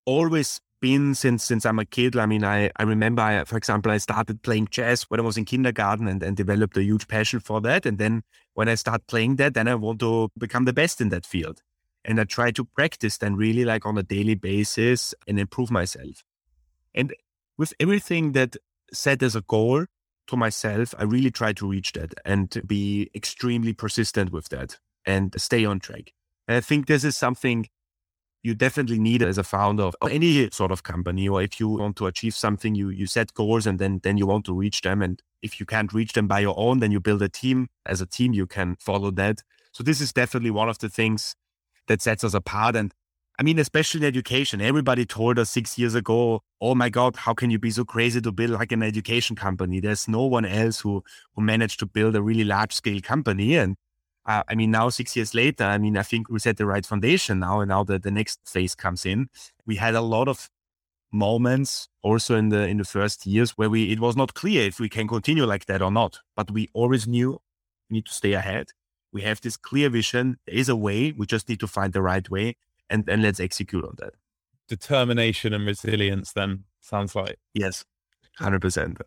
always 0.05 0.59
been 0.83 1.15
since 1.15 1.45
since 1.45 1.65
I'm 1.65 1.79
a 1.79 1.85
kid. 1.85 2.17
I 2.17 2.25
mean, 2.25 2.43
I, 2.43 2.69
I 2.75 2.83
remember, 2.83 3.21
I, 3.21 3.43
for 3.45 3.55
example, 3.55 3.91
I 3.91 3.97
started 3.97 4.41
playing 4.41 4.67
jazz 4.69 5.03
when 5.03 5.19
I 5.19 5.23
was 5.23 5.37
in 5.37 5.45
kindergarten 5.45 6.07
and, 6.09 6.21
and 6.21 6.35
developed 6.35 6.75
a 6.75 6.83
huge 6.83 7.07
passion 7.07 7.39
for 7.39 7.61
that. 7.61 7.85
And 7.85 7.97
then 7.97 8.23
when 8.53 8.67
I 8.67 8.75
start 8.75 9.07
playing 9.07 9.37
that, 9.37 9.53
then 9.53 9.69
I 9.69 9.75
want 9.75 9.99
to 10.01 10.29
become 10.37 10.65
the 10.65 10.73
best 10.73 10.99
in 10.99 11.07
that 11.09 11.25
field. 11.25 11.61
And 12.03 12.19
I 12.19 12.25
try 12.25 12.51
to 12.51 12.65
practice 12.65 13.17
then 13.17 13.37
really 13.37 13.63
like 13.63 13.85
on 13.85 13.97
a 13.97 14.03
daily 14.03 14.35
basis 14.35 15.15
and 15.25 15.39
improve 15.39 15.71
myself. 15.71 16.23
And 16.93 17.13
with 17.57 17.73
everything 17.79 18.33
that 18.33 18.57
set 18.91 19.23
as 19.23 19.37
a 19.37 19.41
goal 19.41 19.85
to 20.27 20.37
myself, 20.37 20.93
I 20.97 21.03
really 21.03 21.31
try 21.31 21.53
to 21.53 21.69
reach 21.69 21.93
that 21.93 22.13
and 22.25 22.61
be 22.67 23.09
extremely 23.15 23.71
persistent 23.71 24.33
with 24.33 24.49
that 24.49 24.79
and 25.05 25.33
stay 25.37 25.63
on 25.63 25.79
track. 25.79 26.11
And 26.47 26.57
I 26.57 26.61
think 26.61 26.87
this 26.87 27.05
is 27.05 27.15
something 27.15 27.67
you 28.43 28.53
definitely 28.53 28.99
need 28.99 29.23
as 29.23 29.37
a 29.37 29.43
founder 29.43 29.83
of 29.83 29.95
any 30.11 30.49
sort 30.51 30.71
of 30.71 30.83
company 30.83 31.27
or 31.29 31.41
if 31.41 31.59
you 31.59 31.69
want 31.69 31.95
to 31.95 32.07
achieve 32.07 32.35
something 32.35 32.75
you 32.75 32.89
you 32.89 33.07
set 33.07 33.33
goals 33.33 33.65
and 33.65 33.79
then 33.79 33.99
then 34.03 34.17
you 34.17 34.27
want 34.27 34.45
to 34.45 34.53
reach 34.53 34.81
them. 34.81 35.01
And 35.01 35.21
if 35.41 35.59
you 35.59 35.65
can't 35.65 35.93
reach 35.93 36.13
them 36.13 36.27
by 36.27 36.41
your 36.41 36.55
own 36.57 36.79
then 36.79 36.91
you 36.91 36.99
build 36.99 37.21
a 37.21 37.29
team. 37.29 37.69
As 37.85 38.01
a 38.01 38.05
team 38.05 38.33
you 38.33 38.45
can 38.45 38.75
follow 38.79 39.11
that. 39.11 39.41
So 39.71 39.83
this 39.83 40.01
is 40.01 40.13
definitely 40.13 40.51
one 40.51 40.69
of 40.69 40.77
the 40.79 40.89
things 40.89 41.35
that 41.87 42.01
sets 42.01 42.23
us 42.23 42.33
apart. 42.33 42.75
And 42.75 42.93
I 43.39 43.43
mean, 43.43 43.57
especially 43.57 44.01
in 44.01 44.05
education, 44.05 44.61
everybody 44.61 45.05
told 45.05 45.39
us 45.39 45.49
six 45.49 45.79
years 45.79 45.95
ago, 45.95 46.41
"Oh 46.61 46.75
my 46.75 46.89
God, 46.89 47.15
how 47.15 47.33
can 47.33 47.49
you 47.49 47.57
be 47.59 47.71
so 47.71 47.83
crazy 47.83 48.21
to 48.21 48.31
build 48.31 48.51
like 48.51 48.71
an 48.71 48.83
education 48.83 49.35
company?" 49.35 49.79
There's 49.79 50.07
no 50.07 50.23
one 50.25 50.45
else 50.45 50.81
who 50.81 51.03
who 51.35 51.41
managed 51.41 51.79
to 51.79 51.85
build 51.87 52.15
a 52.15 52.21
really 52.21 52.43
large 52.43 52.73
scale 52.73 53.01
company, 53.01 53.55
and 53.55 53.75
uh, 54.25 54.43
I 54.47 54.55
mean, 54.55 54.71
now 54.71 54.89
six 54.89 55.15
years 55.15 55.33
later, 55.33 55.65
I 55.65 55.77
mean, 55.77 55.97
I 55.97 56.03
think 56.03 56.29
we 56.29 56.39
set 56.39 56.57
the 56.57 56.65
right 56.65 56.85
foundation 56.85 57.39
now, 57.39 57.59
and 57.59 57.69
now 57.69 57.83
the, 57.83 57.99
the 57.99 58.11
next 58.11 58.39
phase 58.45 58.75
comes 58.75 59.05
in. 59.05 59.29
We 59.65 59.75
had 59.75 59.95
a 59.95 60.01
lot 60.01 60.27
of 60.27 60.49
moments 61.11 61.89
also 62.01 62.35
in 62.35 62.49
the 62.49 62.67
in 62.67 62.77
the 62.77 62.83
first 62.83 63.27
years 63.27 63.51
where 63.51 63.69
we 63.69 63.91
it 63.91 63.99
was 63.99 64.15
not 64.15 64.33
clear 64.33 64.63
if 64.63 64.79
we 64.79 64.89
can 64.89 65.07
continue 65.07 65.45
like 65.45 65.65
that 65.65 65.81
or 65.81 65.91
not. 65.91 66.19
But 66.35 66.51
we 66.51 66.69
always 66.73 67.07
knew 67.07 67.41
we 67.89 67.95
need 67.95 68.05
to 68.05 68.13
stay 68.13 68.33
ahead. 68.33 68.69
We 69.11 69.21
have 69.23 69.41
this 69.41 69.57
clear 69.57 69.89
vision. 69.89 70.37
There 70.47 70.55
is 70.55 70.69
a 70.69 70.75
way. 70.75 71.11
We 71.11 71.25
just 71.25 71.49
need 71.49 71.59
to 71.59 71.67
find 71.67 71.93
the 71.93 72.01
right 72.01 72.27
way, 72.29 72.55
and 72.89 73.07
and 73.09 73.21
let's 73.21 73.41
execute 73.41 73.83
on 73.83 73.95
that. 73.99 74.13
Determination 74.69 75.53
and 75.53 75.65
resilience. 75.65 76.31
Then 76.31 76.63
sounds 76.79 77.13
like 77.13 77.39
yes, 77.53 77.83
hundred 78.39 78.61
percent. 78.61 78.99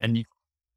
And 0.00 0.18
you 0.18 0.24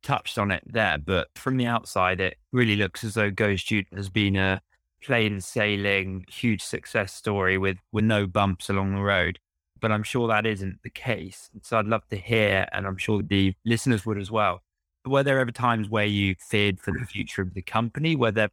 touched 0.04 0.38
on 0.38 0.52
it 0.52 0.64
there, 0.66 0.98
but 0.98 1.30
from 1.36 1.58
the 1.58 1.66
outside, 1.66 2.20
it 2.20 2.38
really 2.52 2.76
looks 2.76 3.04
as 3.04 3.14
though 3.16 3.32
Go 3.32 3.56
has 3.56 4.10
been 4.10 4.36
a 4.36 4.62
plain 5.04 5.42
sailing, 5.42 6.26
huge 6.30 6.62
success 6.62 7.14
story 7.14 7.58
with, 7.58 7.78
with 7.92 8.06
no 8.06 8.28
bumps 8.28 8.70
along 8.70 8.96
the 8.96 9.02
road. 9.02 9.40
But 9.80 9.92
I'm 9.92 10.04
sure 10.04 10.28
that 10.28 10.46
isn't 10.46 10.82
the 10.84 10.90
case. 10.90 11.50
So 11.62 11.78
I'd 11.78 11.86
love 11.86 12.08
to 12.10 12.18
hear, 12.18 12.68
and 12.72 12.88
I'm 12.88 12.98
sure 12.98 13.22
the 13.22 13.54
listeners 13.66 14.06
would 14.06 14.18
as 14.18 14.32
well. 14.32 14.62
Were 15.06 15.24
there 15.24 15.40
ever 15.40 15.52
times 15.52 15.90
where 15.90 16.06
you 16.06 16.36
feared 16.40 16.80
for 16.80 16.92
the 16.92 17.06
future 17.06 17.42
of 17.42 17.54
the 17.54 17.62
company? 17.62 18.16
Were 18.16 18.32
there 18.32 18.50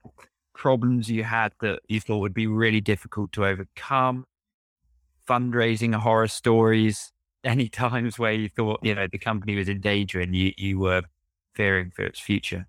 problems 0.55 1.11
you 1.11 1.25
had 1.25 1.53
that 1.61 1.81
you 1.89 2.01
thought 2.01 2.19
would 2.19 2.35
be 2.35 2.47
really 2.47 2.81
difficult 2.81 3.33
to 3.33 3.47
overcome? 3.47 4.25
Fundraising 5.27 5.95
horror 5.95 6.29
stories? 6.29 7.11
Any 7.45 7.69
times 7.69 8.19
where 8.19 8.33
you 8.33 8.49
thought, 8.49 8.81
you 8.83 8.95
know, 8.95 9.07
the 9.11 9.19
company 9.19 9.55
was 9.55 9.69
in 9.69 9.81
danger 9.81 10.21
and 10.21 10.35
you, 10.35 10.53
you 10.57 10.79
were 10.79 11.03
fearing 11.55 11.91
for 11.91 12.03
its 12.03 12.21
future? 12.21 12.67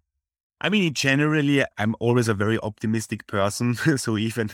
I 0.62 0.70
mean, 0.70 0.94
generally, 0.94 1.64
I'm 1.78 1.96
always 2.00 2.28
a 2.28 2.34
very 2.34 2.58
optimistic 2.60 3.28
person. 3.28 3.76
so 3.98 4.18
even 4.18 4.50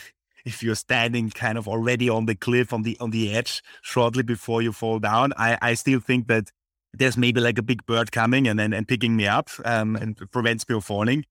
if 0.46 0.64
you're 0.64 0.76
standing 0.76 1.30
kind 1.30 1.58
of 1.58 1.68
already 1.68 2.10
on 2.10 2.26
the 2.26 2.36
cliff, 2.36 2.74
on 2.74 2.84
the 2.84 2.98
on 3.00 3.12
the 3.12 3.36
edge, 3.36 3.62
shortly 3.82 4.24
before 4.24 4.62
you 4.62 4.72
fall 4.72 5.00
down, 5.00 5.34
I, 5.38 5.58
I 5.62 5.74
still 5.76 6.00
think 6.00 6.28
that 6.28 6.52
there's 6.94 7.18
maybe 7.18 7.40
like 7.40 7.58
a 7.58 7.64
big 7.64 7.86
bird 7.86 8.12
coming 8.12 8.48
and 8.48 8.60
then 8.60 8.74
and 8.74 8.88
picking 8.88 9.16
me 9.16 9.28
up 9.28 9.50
um, 9.66 9.96
and 9.96 10.18
prevents 10.32 10.68
me 10.68 10.74
from 10.74 10.82
falling. 10.82 11.26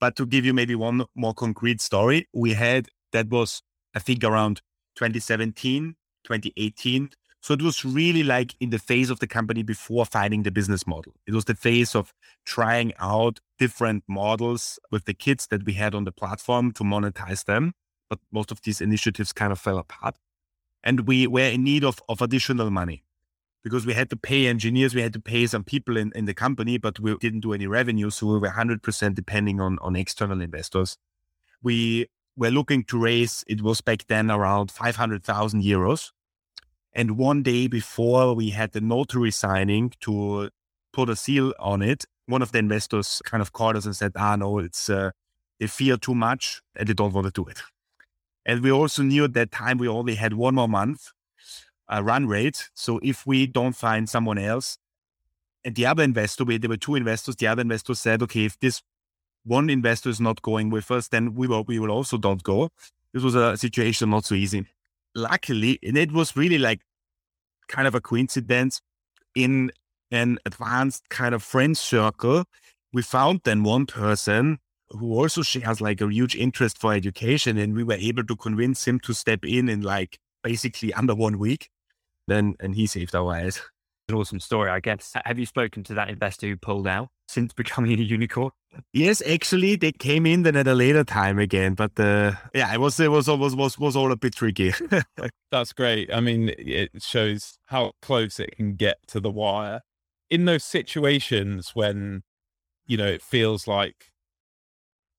But 0.00 0.16
to 0.16 0.26
give 0.26 0.44
you 0.44 0.54
maybe 0.54 0.74
one 0.74 1.04
more 1.14 1.34
concrete 1.34 1.80
story, 1.80 2.28
we 2.32 2.54
had 2.54 2.88
that 3.12 3.28
was 3.28 3.62
I 3.94 3.98
think 3.98 4.24
around 4.24 4.60
2017, 4.96 5.96
2018. 6.24 7.10
So 7.44 7.52
it 7.52 7.60
was 7.60 7.84
really 7.84 8.22
like 8.22 8.54
in 8.58 8.70
the 8.70 8.78
phase 8.78 9.10
of 9.10 9.18
the 9.18 9.26
company 9.26 9.62
before 9.62 10.06
finding 10.06 10.44
the 10.44 10.50
business 10.50 10.86
model. 10.86 11.12
It 11.26 11.34
was 11.34 11.44
the 11.44 11.54
phase 11.54 11.94
of 11.94 12.14
trying 12.46 12.94
out 12.98 13.38
different 13.58 14.02
models 14.08 14.78
with 14.90 15.04
the 15.04 15.12
kids 15.12 15.48
that 15.48 15.66
we 15.66 15.74
had 15.74 15.94
on 15.94 16.04
the 16.04 16.10
platform 16.10 16.72
to 16.72 16.84
monetize 16.84 17.44
them. 17.44 17.74
But 18.08 18.20
most 18.32 18.50
of 18.50 18.62
these 18.62 18.80
initiatives 18.80 19.34
kind 19.34 19.52
of 19.52 19.60
fell 19.60 19.76
apart. 19.76 20.16
And 20.82 21.06
we 21.06 21.26
were 21.26 21.50
in 21.50 21.64
need 21.64 21.84
of, 21.84 22.00
of 22.08 22.22
additional 22.22 22.70
money 22.70 23.04
because 23.62 23.84
we 23.84 23.92
had 23.92 24.08
to 24.08 24.16
pay 24.16 24.46
engineers, 24.46 24.94
we 24.94 25.02
had 25.02 25.12
to 25.12 25.20
pay 25.20 25.46
some 25.46 25.64
people 25.64 25.98
in, 25.98 26.12
in 26.14 26.24
the 26.24 26.32
company, 26.32 26.78
but 26.78 26.98
we 26.98 27.14
didn't 27.18 27.40
do 27.40 27.52
any 27.52 27.66
revenue. 27.66 28.08
So 28.08 28.26
we 28.26 28.38
were 28.38 28.48
100% 28.48 29.14
depending 29.14 29.60
on, 29.60 29.78
on 29.82 29.96
external 29.96 30.40
investors. 30.40 30.96
We 31.62 32.06
were 32.38 32.50
looking 32.50 32.84
to 32.84 32.98
raise, 32.98 33.44
it 33.46 33.60
was 33.60 33.82
back 33.82 34.06
then 34.06 34.30
around 34.30 34.70
500,000 34.70 35.62
euros 35.62 36.12
and 36.94 37.18
one 37.18 37.42
day 37.42 37.66
before 37.66 38.34
we 38.34 38.50
had 38.50 38.72
the 38.72 38.80
notary 38.80 39.32
signing 39.32 39.92
to 40.00 40.50
put 40.92 41.08
a 41.08 41.16
seal 41.16 41.52
on 41.58 41.82
it, 41.82 42.04
one 42.26 42.40
of 42.40 42.52
the 42.52 42.58
investors 42.58 43.20
kind 43.24 43.40
of 43.40 43.52
called 43.52 43.76
us 43.76 43.84
and 43.84 43.96
said, 43.96 44.12
ah, 44.16 44.36
no, 44.36 44.58
it's, 44.58 44.88
uh, 44.88 45.10
they 45.58 45.66
fear 45.66 45.96
too 45.96 46.14
much 46.14 46.62
and 46.76 46.88
they 46.88 46.94
don't 46.94 47.12
want 47.12 47.26
to 47.26 47.32
do 47.32 47.48
it. 47.48 47.60
And 48.46 48.62
we 48.62 48.70
also 48.70 49.02
knew 49.02 49.24
at 49.24 49.34
that 49.34 49.50
time 49.50 49.78
we 49.78 49.88
only 49.88 50.14
had 50.14 50.34
one 50.34 50.54
more 50.54 50.68
month 50.68 51.10
uh, 51.92 52.02
run 52.02 52.26
rate. 52.28 52.70
So 52.74 53.00
if 53.02 53.26
we 53.26 53.46
don't 53.46 53.74
find 53.74 54.08
someone 54.08 54.38
else, 54.38 54.78
and 55.64 55.74
the 55.74 55.86
other 55.86 56.02
investor, 56.02 56.44
we, 56.44 56.58
there 56.58 56.68
were 56.68 56.76
two 56.76 56.94
investors, 56.94 57.36
the 57.36 57.46
other 57.46 57.62
investor 57.62 57.94
said, 57.94 58.22
okay, 58.22 58.44
if 58.44 58.58
this 58.60 58.82
one 59.44 59.70
investor 59.70 60.10
is 60.10 60.20
not 60.20 60.42
going 60.42 60.70
with 60.70 60.90
us, 60.90 61.08
then 61.08 61.34
we 61.34 61.46
will, 61.46 61.64
we 61.64 61.78
will 61.78 61.90
also 61.90 62.18
don't 62.18 62.42
go. 62.42 62.68
This 63.12 63.22
was 63.22 63.34
a 63.34 63.56
situation 63.56 64.10
not 64.10 64.26
so 64.26 64.34
easy 64.34 64.66
luckily, 65.14 65.78
and 65.82 65.96
it 65.96 66.12
was 66.12 66.36
really 66.36 66.58
like 66.58 66.80
kind 67.68 67.86
of 67.86 67.94
a 67.94 68.00
coincidence 68.00 68.80
in 69.34 69.70
an 70.10 70.38
advanced 70.46 71.08
kind 71.08 71.34
of 71.34 71.42
friend 71.42 71.76
circle. 71.76 72.44
We 72.92 73.02
found 73.02 73.40
then 73.44 73.64
one 73.64 73.86
person 73.86 74.58
who 74.90 75.18
also 75.18 75.42
shares 75.42 75.80
like 75.80 76.00
a 76.00 76.08
huge 76.08 76.36
interest 76.36 76.78
for 76.78 76.92
education. 76.92 77.58
And 77.58 77.74
we 77.74 77.84
were 77.84 77.94
able 77.94 78.24
to 78.24 78.36
convince 78.36 78.86
him 78.86 79.00
to 79.00 79.14
step 79.14 79.44
in 79.44 79.68
in 79.68 79.82
like 79.82 80.18
basically 80.42 80.92
under 80.92 81.14
one 81.14 81.38
week. 81.38 81.68
Then, 82.26 82.54
and 82.60 82.74
he 82.74 82.86
saved 82.86 83.14
our 83.14 83.34
ass. 83.34 83.60
An 84.08 84.16
awesome 84.16 84.40
story, 84.40 84.68
I 84.68 84.80
guess. 84.80 85.14
Have 85.24 85.38
you 85.38 85.46
spoken 85.46 85.82
to 85.84 85.94
that 85.94 86.10
investor 86.10 86.46
who 86.46 86.56
pulled 86.56 86.86
out 86.86 87.08
since 87.26 87.54
becoming 87.54 87.98
a 87.98 88.02
unicorn? 88.02 88.50
Yes, 88.92 89.22
actually, 89.26 89.76
they 89.76 89.92
came 89.92 90.26
in 90.26 90.42
then 90.42 90.56
at 90.56 90.66
a 90.66 90.74
later 90.74 91.04
time 91.04 91.38
again, 91.38 91.74
but 91.74 91.98
uh, 91.98 92.32
yeah, 92.52 92.72
it 92.74 92.80
was 92.80 93.00
it 93.00 93.10
was 93.10 93.28
was 93.28 93.56
was 93.56 93.78
was 93.78 93.96
all 93.96 94.12
a 94.12 94.16
bit 94.16 94.34
tricky. 94.34 94.74
That's 95.50 95.72
great. 95.72 96.12
I 96.12 96.20
mean, 96.20 96.52
it 96.58 96.90
shows 97.02 97.58
how 97.66 97.92
close 98.02 98.38
it 98.38 98.56
can 98.56 98.74
get 98.74 98.98
to 99.08 99.20
the 99.20 99.30
wire. 99.30 99.80
In 100.28 100.44
those 100.44 100.64
situations 100.64 101.70
when 101.74 102.22
you 102.86 102.98
know 102.98 103.06
it 103.06 103.22
feels 103.22 103.66
like 103.66 104.10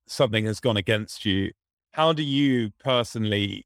something 0.08 0.46
has 0.46 0.60
gone 0.60 0.78
against 0.78 1.26
you, 1.26 1.52
how 1.94 2.14
do 2.14 2.22
you 2.22 2.72
personally 2.84 3.66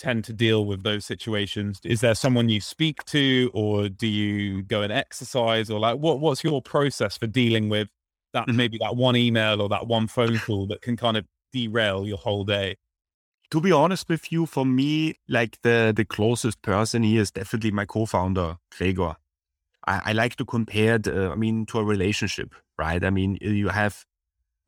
tend 0.00 0.24
to 0.24 0.32
deal 0.32 0.64
with 0.64 0.82
those 0.82 1.04
situations? 1.04 1.80
Is 1.84 2.00
there 2.00 2.14
someone 2.14 2.48
you 2.48 2.60
speak 2.60 3.04
to, 3.06 3.50
or 3.54 3.88
do 3.88 4.06
you 4.06 4.62
go 4.62 4.82
and 4.82 4.92
exercise, 4.92 5.70
or 5.70 5.78
like 5.78 5.98
what 5.98 6.18
what's 6.18 6.42
your 6.42 6.62
process 6.62 7.16
for 7.18 7.26
dealing 7.28 7.68
with 7.68 7.88
that 8.32 8.46
mm-hmm. 8.46 8.56
maybe 8.56 8.78
that 8.78 8.96
one 8.96 9.16
email 9.16 9.60
or 9.60 9.68
that 9.68 9.86
one 9.86 10.08
phone 10.08 10.38
call 10.38 10.66
that 10.68 10.80
can 10.82 10.96
kind 10.96 11.16
of 11.16 11.24
derail 11.52 12.06
your 12.06 12.18
whole 12.18 12.44
day? 12.44 12.76
To 13.50 13.60
be 13.60 13.72
honest 13.72 14.08
with 14.08 14.32
you, 14.32 14.46
for 14.46 14.64
me, 14.64 15.14
like 15.28 15.58
the 15.62 15.92
the 15.94 16.04
closest 16.04 16.62
person 16.62 17.02
here 17.02 17.20
is 17.20 17.30
definitely 17.30 17.72
my 17.72 17.84
co-founder, 17.84 18.56
Gregor. 18.76 19.16
I, 19.86 20.00
I 20.06 20.12
like 20.12 20.36
to 20.36 20.44
compare, 20.44 20.98
the, 20.98 21.30
I 21.30 21.34
mean, 21.34 21.66
to 21.66 21.78
a 21.78 21.84
relationship, 21.84 22.54
right? 22.78 23.02
I 23.02 23.10
mean, 23.10 23.38
you 23.40 23.68
have 23.68 24.04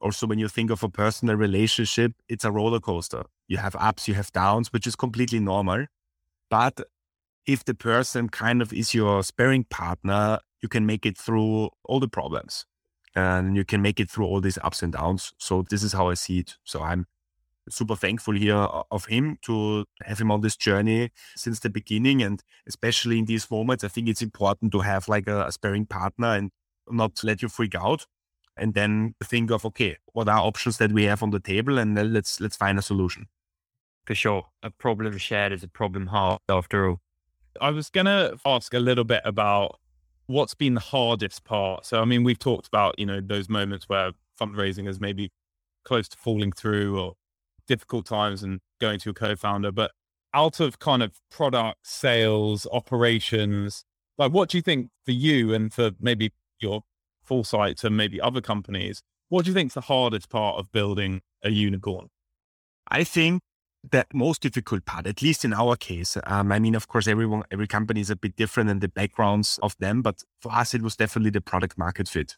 also 0.02 0.26
when 0.26 0.38
you 0.38 0.48
think 0.48 0.70
of 0.70 0.82
a 0.82 0.88
personal 0.88 1.36
relationship, 1.36 2.12
it's 2.28 2.44
a 2.44 2.50
roller 2.50 2.80
coaster. 2.80 3.24
You 3.46 3.58
have 3.58 3.76
ups, 3.76 4.08
you 4.08 4.14
have 4.14 4.32
downs, 4.32 4.72
which 4.72 4.86
is 4.86 4.96
completely 4.96 5.38
normal. 5.38 5.86
But 6.50 6.80
if 7.46 7.64
the 7.64 7.74
person 7.74 8.28
kind 8.28 8.60
of 8.60 8.72
is 8.72 8.94
your 8.94 9.22
sparring 9.22 9.64
partner, 9.64 10.40
you 10.60 10.68
can 10.68 10.86
make 10.86 11.06
it 11.06 11.16
through 11.16 11.70
all 11.84 12.00
the 12.00 12.08
problems 12.08 12.66
and 13.14 13.56
you 13.56 13.64
can 13.64 13.82
make 13.82 14.00
it 14.00 14.10
through 14.10 14.26
all 14.26 14.40
these 14.40 14.58
ups 14.62 14.82
and 14.82 14.92
downs. 14.92 15.32
So 15.38 15.64
this 15.68 15.82
is 15.82 15.92
how 15.92 16.08
I 16.08 16.14
see 16.14 16.40
it. 16.40 16.56
So 16.64 16.82
I'm 16.82 17.06
super 17.68 17.96
thankful 17.96 18.34
here 18.34 18.56
uh, 18.56 18.82
of 18.90 19.06
him 19.06 19.38
to 19.42 19.84
have 20.04 20.20
him 20.20 20.30
on 20.30 20.40
this 20.40 20.56
journey 20.56 21.10
since 21.36 21.60
the 21.60 21.70
beginning. 21.70 22.22
And 22.22 22.42
especially 22.66 23.18
in 23.18 23.26
these 23.26 23.50
moments, 23.50 23.84
I 23.84 23.88
think 23.88 24.08
it's 24.08 24.22
important 24.22 24.72
to 24.72 24.80
have 24.80 25.08
like 25.08 25.28
a, 25.28 25.46
a 25.46 25.52
sparring 25.52 25.86
partner 25.86 26.28
and 26.28 26.50
not 26.90 27.22
let 27.22 27.42
you 27.42 27.48
freak 27.48 27.74
out 27.74 28.06
and 28.56 28.74
then 28.74 29.14
think 29.22 29.50
of 29.50 29.64
okay, 29.66 29.96
what 30.12 30.28
are 30.28 30.38
options 30.38 30.78
that 30.78 30.92
we 30.92 31.04
have 31.04 31.22
on 31.22 31.30
the 31.30 31.40
table, 31.40 31.78
and 31.78 31.96
then 31.96 32.12
let's 32.12 32.40
let's 32.40 32.56
find 32.56 32.78
a 32.78 32.82
solution. 32.82 33.26
For 34.06 34.14
sure, 34.14 34.46
a 34.62 34.70
problem 34.70 35.16
shared 35.18 35.52
is 35.52 35.62
a 35.62 35.68
problem 35.68 36.08
halved. 36.08 36.42
After 36.48 36.88
all, 36.88 37.00
I 37.60 37.70
was 37.70 37.90
gonna 37.90 38.32
ask 38.44 38.74
a 38.74 38.80
little 38.80 39.04
bit 39.04 39.22
about 39.24 39.78
what's 40.26 40.54
been 40.54 40.74
the 40.74 40.80
hardest 40.80 41.44
part. 41.44 41.86
So, 41.86 42.00
I 42.00 42.04
mean, 42.04 42.24
we've 42.24 42.38
talked 42.38 42.66
about 42.68 42.98
you 42.98 43.06
know 43.06 43.20
those 43.20 43.48
moments 43.48 43.88
where 43.88 44.12
fundraising 44.40 44.88
is 44.88 45.00
maybe 45.00 45.30
close 45.84 46.08
to 46.08 46.16
falling 46.18 46.52
through 46.52 47.00
or 47.00 47.14
difficult 47.66 48.06
times 48.06 48.42
and 48.42 48.60
going 48.80 48.98
to 49.00 49.10
a 49.10 49.14
co-founder, 49.14 49.72
but 49.72 49.92
out 50.34 50.60
of 50.60 50.78
kind 50.78 51.02
of 51.02 51.12
product 51.30 51.78
sales 51.86 52.66
operations 52.72 53.84
like 54.18 54.32
what 54.32 54.48
do 54.48 54.58
you 54.58 54.62
think 54.62 54.88
for 55.04 55.12
you 55.12 55.52
and 55.54 55.72
for 55.72 55.90
maybe 56.00 56.32
your 56.60 56.82
Foresight 57.22 57.76
to 57.78 57.90
maybe 57.90 58.20
other 58.20 58.40
companies. 58.40 59.02
What 59.28 59.44
do 59.44 59.50
you 59.50 59.54
think 59.54 59.68
is 59.68 59.74
the 59.74 59.82
hardest 59.82 60.28
part 60.28 60.58
of 60.58 60.72
building 60.72 61.22
a 61.42 61.50
unicorn? 61.50 62.08
I 62.88 63.04
think 63.04 63.40
the 63.90 64.06
most 64.12 64.42
difficult 64.42 64.84
part, 64.84 65.06
at 65.06 65.22
least 65.22 65.44
in 65.44 65.52
our 65.52 65.76
case, 65.76 66.16
um, 66.24 66.52
I 66.52 66.58
mean, 66.58 66.74
of 66.74 66.88
course, 66.88 67.08
everyone, 67.08 67.42
every 67.50 67.66
company 67.66 68.00
is 68.00 68.10
a 68.10 68.16
bit 68.16 68.36
different 68.36 68.70
and 68.70 68.80
the 68.80 68.88
backgrounds 68.88 69.58
of 69.62 69.76
them, 69.78 70.02
but 70.02 70.22
for 70.40 70.52
us, 70.52 70.74
it 70.74 70.82
was 70.82 70.96
definitely 70.96 71.30
the 71.30 71.40
product 71.40 71.78
market 71.78 72.08
fit. 72.08 72.36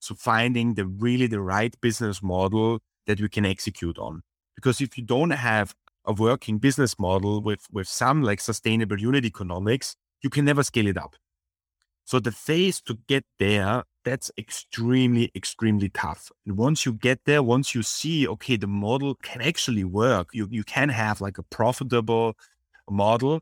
So 0.00 0.14
finding 0.14 0.74
the 0.74 0.86
really 0.86 1.28
the 1.28 1.40
right 1.40 1.80
business 1.80 2.22
model 2.22 2.80
that 3.06 3.20
we 3.20 3.28
can 3.28 3.46
execute 3.46 3.98
on. 3.98 4.22
Because 4.54 4.80
if 4.80 4.98
you 4.98 5.04
don't 5.04 5.30
have 5.30 5.74
a 6.04 6.12
working 6.12 6.58
business 6.58 6.98
model 6.98 7.40
with 7.40 7.66
with 7.70 7.88
some 7.88 8.22
like 8.22 8.40
sustainable 8.40 9.00
unit 9.00 9.24
economics, 9.24 9.96
you 10.22 10.30
can 10.30 10.44
never 10.44 10.62
scale 10.62 10.88
it 10.88 10.98
up. 10.98 11.16
So 12.04 12.18
the 12.18 12.32
phase 12.32 12.80
to 12.82 12.98
get 13.08 13.24
there 13.38 13.84
that's 14.04 14.30
extremely, 14.36 15.30
extremely 15.34 15.88
tough. 15.88 16.30
And 16.46 16.56
once 16.56 16.84
you 16.84 16.92
get 16.92 17.20
there, 17.24 17.42
once 17.42 17.74
you 17.74 17.82
see, 17.82 18.26
okay, 18.26 18.56
the 18.56 18.66
model 18.66 19.14
can 19.16 19.40
actually 19.40 19.84
work, 19.84 20.28
you, 20.32 20.48
you 20.50 20.64
can 20.64 20.88
have 20.88 21.20
like 21.20 21.38
a 21.38 21.42
profitable 21.42 22.34
model, 22.90 23.40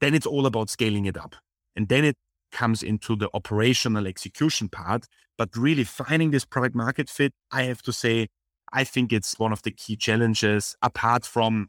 then 0.00 0.14
it's 0.14 0.26
all 0.26 0.46
about 0.46 0.70
scaling 0.70 1.06
it 1.06 1.16
up. 1.16 1.34
And 1.76 1.88
then 1.88 2.04
it 2.04 2.16
comes 2.52 2.82
into 2.82 3.16
the 3.16 3.28
operational 3.34 4.06
execution 4.06 4.68
part. 4.68 5.06
But 5.36 5.56
really 5.56 5.84
finding 5.84 6.30
this 6.30 6.44
product 6.44 6.74
market 6.74 7.08
fit, 7.08 7.32
I 7.52 7.64
have 7.64 7.82
to 7.82 7.92
say, 7.92 8.28
I 8.72 8.84
think 8.84 9.12
it's 9.12 9.38
one 9.38 9.52
of 9.52 9.62
the 9.62 9.70
key 9.70 9.96
challenges 9.96 10.76
apart 10.82 11.24
from, 11.24 11.68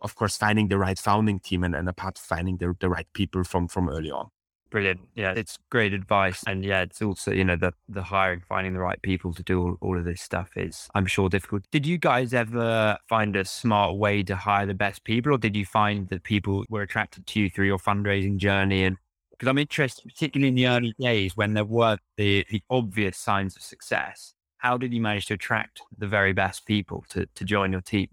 of 0.00 0.14
course, 0.14 0.36
finding 0.36 0.68
the 0.68 0.78
right 0.78 0.98
founding 0.98 1.40
team 1.40 1.64
and, 1.64 1.74
and 1.74 1.88
apart 1.88 2.18
finding 2.18 2.58
the, 2.58 2.74
the 2.78 2.88
right 2.88 3.06
people 3.14 3.44
from, 3.44 3.68
from 3.68 3.88
early 3.88 4.10
on. 4.10 4.28
Brilliant. 4.70 5.00
Yeah, 5.14 5.32
it's 5.32 5.58
great 5.70 5.94
advice. 5.94 6.44
And 6.46 6.62
yeah, 6.62 6.82
it's 6.82 7.00
also, 7.00 7.32
you 7.32 7.44
know, 7.44 7.56
the 7.56 7.72
the 7.88 8.02
hiring, 8.02 8.42
finding 8.46 8.74
the 8.74 8.80
right 8.80 9.00
people 9.00 9.32
to 9.32 9.42
do 9.42 9.62
all, 9.62 9.76
all 9.80 9.98
of 9.98 10.04
this 10.04 10.20
stuff 10.20 10.50
is, 10.56 10.88
I'm 10.94 11.06
sure, 11.06 11.30
difficult. 11.30 11.64
Did 11.70 11.86
you 11.86 11.96
guys 11.96 12.34
ever 12.34 12.98
find 13.08 13.34
a 13.34 13.46
smart 13.46 13.96
way 13.96 14.22
to 14.24 14.36
hire 14.36 14.66
the 14.66 14.74
best 14.74 15.04
people, 15.04 15.32
or 15.32 15.38
did 15.38 15.56
you 15.56 15.64
find 15.64 16.08
that 16.08 16.22
people 16.22 16.64
were 16.68 16.82
attracted 16.82 17.26
to 17.28 17.40
you 17.40 17.48
through 17.48 17.66
your 17.66 17.78
fundraising 17.78 18.36
journey? 18.36 18.84
And 18.84 18.98
because 19.30 19.48
I'm 19.48 19.58
interested, 19.58 20.04
particularly 20.04 20.48
in 20.48 20.54
the 20.54 20.66
early 20.66 20.94
days 20.98 21.34
when 21.34 21.54
there 21.54 21.64
were 21.64 21.96
the, 22.16 22.44
the 22.50 22.62
obvious 22.68 23.16
signs 23.16 23.56
of 23.56 23.62
success, 23.62 24.34
how 24.58 24.76
did 24.76 24.92
you 24.92 25.00
manage 25.00 25.26
to 25.26 25.34
attract 25.34 25.80
the 25.96 26.08
very 26.08 26.32
best 26.32 26.66
people 26.66 27.04
to, 27.10 27.26
to 27.36 27.44
join 27.44 27.72
your 27.72 27.80
team? 27.80 28.08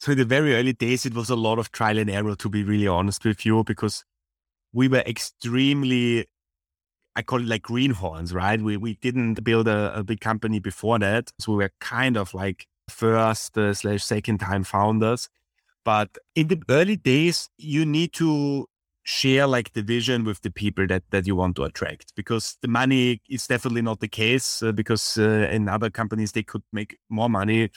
So 0.00 0.12
in 0.12 0.18
the 0.18 0.24
very 0.24 0.56
early 0.56 0.72
days, 0.72 1.06
it 1.06 1.14
was 1.14 1.30
a 1.30 1.36
lot 1.36 1.60
of 1.60 1.70
trial 1.70 1.98
and 1.98 2.10
error, 2.10 2.34
to 2.34 2.48
be 2.48 2.64
really 2.64 2.88
honest 2.88 3.24
with 3.24 3.46
you, 3.46 3.62
because 3.62 4.04
we 4.72 4.88
were 4.88 5.02
extremely 5.06 6.26
I 7.14 7.22
call 7.22 7.40
it 7.40 7.46
like 7.46 7.62
greenhorns, 7.62 8.32
right? 8.32 8.60
We 8.60 8.76
we 8.76 8.94
didn't 8.94 9.44
build 9.44 9.68
a, 9.68 9.98
a 9.98 10.02
big 10.04 10.20
company 10.20 10.60
before 10.60 10.98
that, 11.00 11.30
so 11.38 11.52
we 11.52 11.58
were 11.58 11.72
kind 11.80 12.16
of 12.16 12.32
like 12.34 12.66
first 12.88 13.58
uh, 13.58 13.74
slash 13.74 14.04
second 14.04 14.38
time 14.38 14.64
founders. 14.64 15.28
But 15.84 16.16
in 16.34 16.48
the 16.48 16.62
early 16.70 16.96
days, 16.96 17.50
you 17.58 17.84
need 17.84 18.12
to 18.14 18.66
share 19.04 19.46
like 19.46 19.72
the 19.72 19.82
vision 19.82 20.24
with 20.24 20.40
the 20.42 20.50
people 20.50 20.86
that 20.86 21.02
that 21.10 21.26
you 21.26 21.34
want 21.36 21.56
to 21.56 21.64
attract 21.64 22.14
because 22.14 22.56
the 22.62 22.68
money 22.68 23.20
is 23.28 23.46
definitely 23.46 23.82
not 23.82 24.00
the 24.00 24.08
case 24.08 24.62
uh, 24.62 24.70
because 24.72 25.18
uh, 25.18 25.48
in 25.50 25.68
other 25.68 25.90
companies 25.90 26.32
they 26.32 26.42
could 26.42 26.62
make 26.72 26.96
more 27.08 27.28
money 27.28 27.68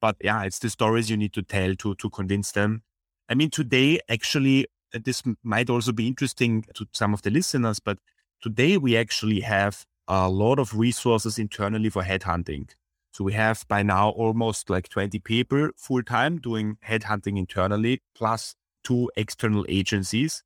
but 0.00 0.16
yeah 0.20 0.42
it's 0.42 0.58
the 0.58 0.68
stories 0.68 1.08
you 1.08 1.16
need 1.16 1.32
to 1.32 1.42
tell 1.42 1.76
to 1.76 1.94
to 1.94 2.10
convince 2.10 2.50
them 2.50 2.82
i 3.28 3.34
mean 3.34 3.48
today 3.48 4.00
actually 4.08 4.66
Uh, 4.94 4.98
this 5.04 5.22
might 5.42 5.70
also 5.70 5.92
be 5.92 6.06
interesting 6.06 6.64
to 6.74 6.86
some 6.92 7.14
of 7.14 7.22
the 7.22 7.30
listeners, 7.30 7.80
but 7.80 7.98
today 8.40 8.76
we 8.76 8.96
actually 8.96 9.40
have 9.40 9.84
a 10.08 10.28
lot 10.28 10.58
of 10.58 10.76
resources 10.76 11.38
internally 11.38 11.88
for 11.88 12.02
headhunting. 12.02 12.70
So 13.12 13.24
we 13.24 13.34
have 13.34 13.66
by 13.68 13.82
now 13.82 14.10
almost 14.10 14.70
like 14.70 14.88
20 14.88 15.18
people 15.20 15.70
full 15.76 16.02
time 16.02 16.38
doing 16.38 16.78
headhunting 16.86 17.38
internally, 17.38 18.00
plus 18.14 18.54
two 18.82 19.10
external 19.16 19.66
agencies. 19.68 20.42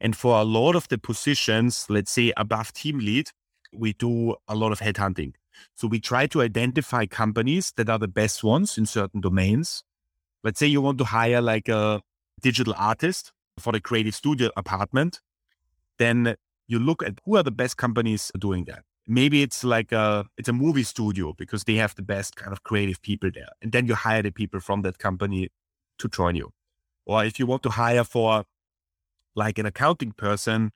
And 0.00 0.16
for 0.16 0.40
a 0.40 0.44
lot 0.44 0.76
of 0.76 0.88
the 0.88 0.96
positions, 0.96 1.86
let's 1.90 2.10
say 2.10 2.32
above 2.36 2.72
team 2.72 2.98
lead, 2.98 3.30
we 3.72 3.92
do 3.92 4.36
a 4.48 4.54
lot 4.54 4.72
of 4.72 4.80
headhunting. 4.80 5.34
So 5.74 5.86
we 5.88 6.00
try 6.00 6.26
to 6.28 6.40
identify 6.40 7.04
companies 7.04 7.72
that 7.76 7.90
are 7.90 7.98
the 7.98 8.08
best 8.08 8.42
ones 8.42 8.78
in 8.78 8.86
certain 8.86 9.20
domains. 9.20 9.84
Let's 10.42 10.58
say 10.58 10.66
you 10.66 10.80
want 10.80 10.96
to 10.98 11.04
hire 11.04 11.42
like 11.42 11.68
a 11.68 12.00
digital 12.40 12.74
artist 12.78 13.32
for 13.60 13.72
the 13.72 13.80
creative 13.80 14.14
studio 14.14 14.50
apartment, 14.56 15.20
then 15.98 16.36
you 16.66 16.78
look 16.78 17.02
at 17.02 17.18
who 17.24 17.36
are 17.36 17.42
the 17.42 17.50
best 17.50 17.76
companies 17.76 18.32
doing 18.38 18.64
that. 18.64 18.84
Maybe 19.06 19.42
it's 19.42 19.64
like 19.64 19.92
a 19.92 20.26
it's 20.36 20.48
a 20.48 20.52
movie 20.52 20.84
studio 20.84 21.34
because 21.36 21.64
they 21.64 21.74
have 21.76 21.94
the 21.94 22.02
best 22.02 22.36
kind 22.36 22.52
of 22.52 22.62
creative 22.62 23.02
people 23.02 23.30
there, 23.32 23.48
and 23.60 23.72
then 23.72 23.86
you 23.86 23.94
hire 23.94 24.22
the 24.22 24.30
people 24.30 24.60
from 24.60 24.82
that 24.82 24.98
company 24.98 25.48
to 25.98 26.08
join 26.08 26.36
you. 26.36 26.52
Or 27.06 27.24
if 27.24 27.38
you 27.38 27.46
want 27.46 27.62
to 27.64 27.70
hire 27.70 28.04
for 28.04 28.44
like 29.34 29.58
an 29.58 29.66
accounting 29.66 30.12
person, 30.12 30.70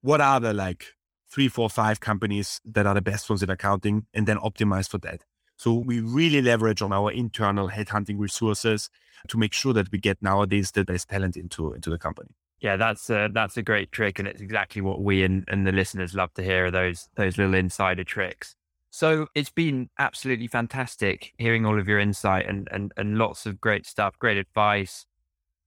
what 0.00 0.20
are 0.20 0.40
the 0.40 0.52
like 0.52 0.94
three, 1.28 1.48
four, 1.48 1.68
five 1.68 2.00
companies 2.00 2.60
that 2.64 2.86
are 2.86 2.94
the 2.94 3.02
best 3.02 3.28
ones 3.28 3.42
in 3.42 3.50
accounting, 3.50 4.06
and 4.14 4.26
then 4.26 4.38
optimize 4.38 4.88
for 4.88 4.98
that. 4.98 5.22
So 5.56 5.74
we 5.74 6.00
really 6.00 6.42
leverage 6.42 6.82
on 6.82 6.92
our 6.92 7.10
internal 7.10 7.68
headhunting 7.68 8.18
resources 8.18 8.90
to 9.28 9.38
make 9.38 9.52
sure 9.52 9.72
that 9.72 9.90
we 9.90 9.98
get 9.98 10.20
nowadays 10.20 10.70
the 10.70 10.84
best 10.84 11.08
talent 11.08 11.36
into 11.36 11.72
into 11.72 11.90
the 11.90 11.98
company. 11.98 12.30
Yeah, 12.60 12.76
that's 12.76 13.10
a, 13.10 13.28
that's 13.32 13.56
a 13.56 13.62
great 13.62 13.92
trick, 13.92 14.18
and 14.18 14.26
it's 14.26 14.40
exactly 14.40 14.80
what 14.80 15.02
we 15.02 15.22
and, 15.24 15.44
and 15.48 15.66
the 15.66 15.72
listeners 15.72 16.14
love 16.14 16.32
to 16.34 16.42
hear 16.42 16.70
those 16.70 17.08
those 17.16 17.38
little 17.38 17.54
insider 17.54 18.04
tricks. 18.04 18.54
So 18.90 19.26
it's 19.34 19.50
been 19.50 19.90
absolutely 19.98 20.46
fantastic 20.46 21.34
hearing 21.36 21.66
all 21.66 21.78
of 21.78 21.86
your 21.86 21.98
insight 21.98 22.48
and, 22.48 22.66
and, 22.72 22.92
and 22.96 23.18
lots 23.18 23.44
of 23.44 23.60
great 23.60 23.84
stuff, 23.84 24.18
great 24.18 24.38
advice. 24.38 25.04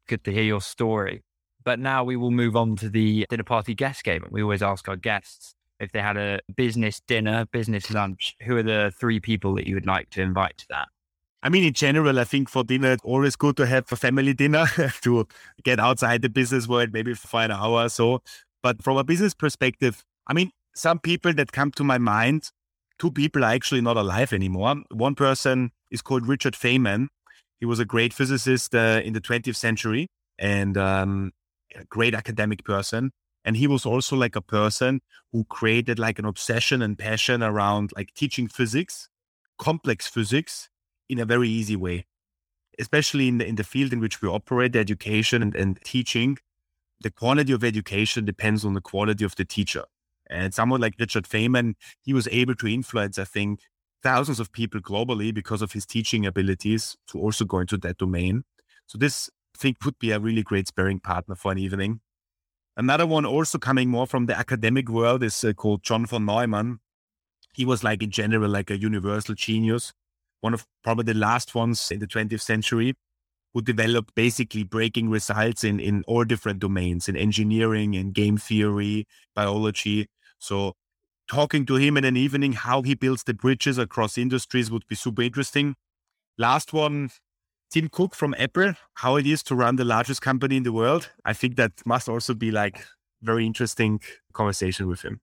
Good 0.07 0.23
to 0.23 0.31
hear 0.31 0.41
your 0.41 0.61
story. 0.61 1.21
But 1.63 1.77
now 1.77 2.03
we 2.03 2.15
will 2.15 2.31
move 2.31 2.55
on 2.55 2.75
to 2.77 2.89
the 2.89 3.27
dinner 3.29 3.43
party 3.43 3.75
guest 3.75 4.03
game. 4.03 4.25
We 4.31 4.41
always 4.41 4.63
ask 4.63 4.89
our 4.89 4.95
guests 4.95 5.53
if 5.79 5.91
they 5.91 6.01
had 6.01 6.17
a 6.17 6.39
business 6.55 7.01
dinner, 7.07 7.45
business 7.51 7.91
lunch, 7.91 8.35
who 8.43 8.57
are 8.57 8.63
the 8.63 8.93
three 8.97 9.19
people 9.19 9.55
that 9.55 9.67
you 9.67 9.75
would 9.75 9.85
like 9.85 10.09
to 10.11 10.21
invite 10.21 10.57
to 10.59 10.65
that? 10.69 10.87
I 11.41 11.49
mean, 11.49 11.63
in 11.63 11.73
general, 11.73 12.19
I 12.19 12.25
think 12.25 12.49
for 12.49 12.63
dinner, 12.63 12.91
it's 12.91 13.03
always 13.03 13.35
good 13.35 13.55
to 13.57 13.65
have 13.65 13.91
a 13.91 13.95
family 13.95 14.33
dinner 14.33 14.65
to 15.01 15.27
get 15.63 15.79
outside 15.79 16.21
the 16.21 16.29
business 16.29 16.67
world, 16.67 16.89
maybe 16.91 17.13
for 17.13 17.41
an 17.41 17.51
hour 17.51 17.85
or 17.85 17.89
so. 17.89 18.21
But 18.61 18.83
from 18.83 18.97
a 18.97 19.05
business 19.05 19.33
perspective, 19.33 20.03
I 20.27 20.33
mean, 20.33 20.51
some 20.75 20.99
people 20.99 21.33
that 21.33 21.51
come 21.53 21.71
to 21.71 21.83
my 21.83 21.97
mind 21.97 22.51
two 22.99 23.11
people 23.11 23.43
are 23.43 23.51
actually 23.51 23.81
not 23.81 23.97
alive 23.97 24.33
anymore. 24.33 24.75
One 24.91 25.15
person 25.15 25.71
is 25.89 26.01
called 26.01 26.27
Richard 26.27 26.53
Feynman. 26.53 27.07
He 27.59 27.65
was 27.65 27.79
a 27.79 27.85
great 27.85 28.13
physicist 28.13 28.75
uh, 28.75 29.01
in 29.03 29.13
the 29.13 29.21
20th 29.21 29.55
century 29.55 30.07
and 30.37 30.77
um, 30.77 31.31
a 31.75 31.85
great 31.85 32.13
academic 32.13 32.63
person. 32.63 33.11
And 33.49 33.57
he 33.57 33.65
was 33.65 33.83
also 33.83 34.15
like 34.15 34.35
a 34.35 34.43
person 34.43 35.01
who 35.31 35.43
created 35.43 35.97
like 35.97 36.19
an 36.19 36.25
obsession 36.25 36.83
and 36.83 36.95
passion 36.95 37.41
around 37.41 37.91
like 37.95 38.13
teaching 38.13 38.47
physics, 38.47 39.09
complex 39.57 40.05
physics 40.07 40.69
in 41.09 41.17
a 41.17 41.25
very 41.25 41.49
easy 41.49 41.75
way, 41.75 42.05
especially 42.77 43.27
in 43.27 43.39
the, 43.39 43.47
in 43.47 43.55
the 43.55 43.63
field 43.63 43.91
in 43.91 44.01
which 44.01 44.21
we 44.21 44.29
operate, 44.29 44.75
education 44.75 45.41
and, 45.41 45.55
and 45.55 45.79
teaching. 45.83 46.37
The 47.01 47.09
quality 47.09 47.51
of 47.51 47.63
education 47.63 48.23
depends 48.23 48.63
on 48.63 48.75
the 48.75 48.81
quality 48.81 49.25
of 49.25 49.35
the 49.35 49.45
teacher. 49.45 49.85
And 50.29 50.53
someone 50.53 50.81
like 50.81 50.93
Richard 50.99 51.23
Feynman, 51.23 51.73
he 52.03 52.13
was 52.13 52.27
able 52.27 52.53
to 52.53 52.67
influence, 52.67 53.17
I 53.17 53.23
think, 53.23 53.61
thousands 54.03 54.39
of 54.39 54.51
people 54.51 54.79
globally 54.79 55.33
because 55.33 55.63
of 55.63 55.71
his 55.71 55.87
teaching 55.87 56.23
abilities 56.23 56.97
to 57.07 57.19
also 57.19 57.45
go 57.45 57.57
into 57.57 57.77
that 57.77 57.97
domain. 57.97 58.43
So 58.85 58.99
this 58.99 59.27
I 59.55 59.57
think 59.57 59.83
would 59.85 59.97
be 59.97 60.11
a 60.11 60.19
really 60.19 60.43
great 60.43 60.67
sparring 60.67 60.99
partner 60.99 61.33
for 61.33 61.51
an 61.51 61.57
evening. 61.57 62.01
Another 62.79 63.05
one 63.05 63.25
also 63.25 63.57
coming 63.57 63.89
more 63.89 64.07
from 64.07 64.27
the 64.27 64.39
academic 64.39 64.87
world 64.87 65.21
is 65.21 65.43
uh, 65.43 65.51
called 65.51 65.83
John 65.83 66.05
von 66.05 66.23
Neumann. 66.25 66.79
He 67.53 67.65
was 67.65 67.83
like 67.83 68.01
in 68.01 68.09
general 68.09 68.49
like 68.49 68.71
a 68.71 68.79
universal 68.79 69.35
genius, 69.35 69.91
one 70.39 70.53
of 70.53 70.65
probably 70.81 71.03
the 71.03 71.19
last 71.19 71.53
ones 71.53 71.91
in 71.91 71.99
the 71.99 72.07
20th 72.07 72.39
century 72.39 72.93
who 73.53 73.61
developed 73.61 74.15
basically 74.15 74.63
breaking 74.63 75.09
results 75.09 75.65
in, 75.65 75.81
in 75.81 76.05
all 76.07 76.23
different 76.23 76.59
domains 76.59 77.09
in 77.09 77.17
engineering 77.17 77.95
in 77.95 78.13
game 78.13 78.37
theory, 78.37 79.05
biology. 79.35 80.07
So 80.37 80.71
talking 81.29 81.65
to 81.65 81.75
him 81.75 81.97
in 81.97 82.05
an 82.05 82.15
evening, 82.15 82.53
how 82.53 82.81
he 82.83 82.95
builds 82.95 83.25
the 83.25 83.33
bridges 83.33 83.77
across 83.77 84.17
industries 84.17 84.71
would 84.71 84.87
be 84.87 84.95
super 84.95 85.23
interesting. 85.23 85.75
Last 86.37 86.71
one, 86.71 87.09
Tim 87.69 87.87
Cook 87.89 88.15
from 88.15 88.33
Apple, 88.39 88.73
how 88.95 89.15
it 89.17 89.27
is 89.27 89.43
to 89.43 89.55
run 89.55 89.75
the 89.75 89.85
largest 89.85 90.21
company 90.21 90.57
in 90.57 90.63
the 90.63 90.73
world. 90.73 91.09
I 91.23 91.33
think 91.33 91.55
that 91.57 91.71
must 91.85 92.09
also 92.09 92.33
be 92.33 92.49
like 92.51 92.83
very 93.21 93.45
interesting 93.45 93.99
conversation 94.33 94.87
with 94.87 95.03
him. 95.03 95.21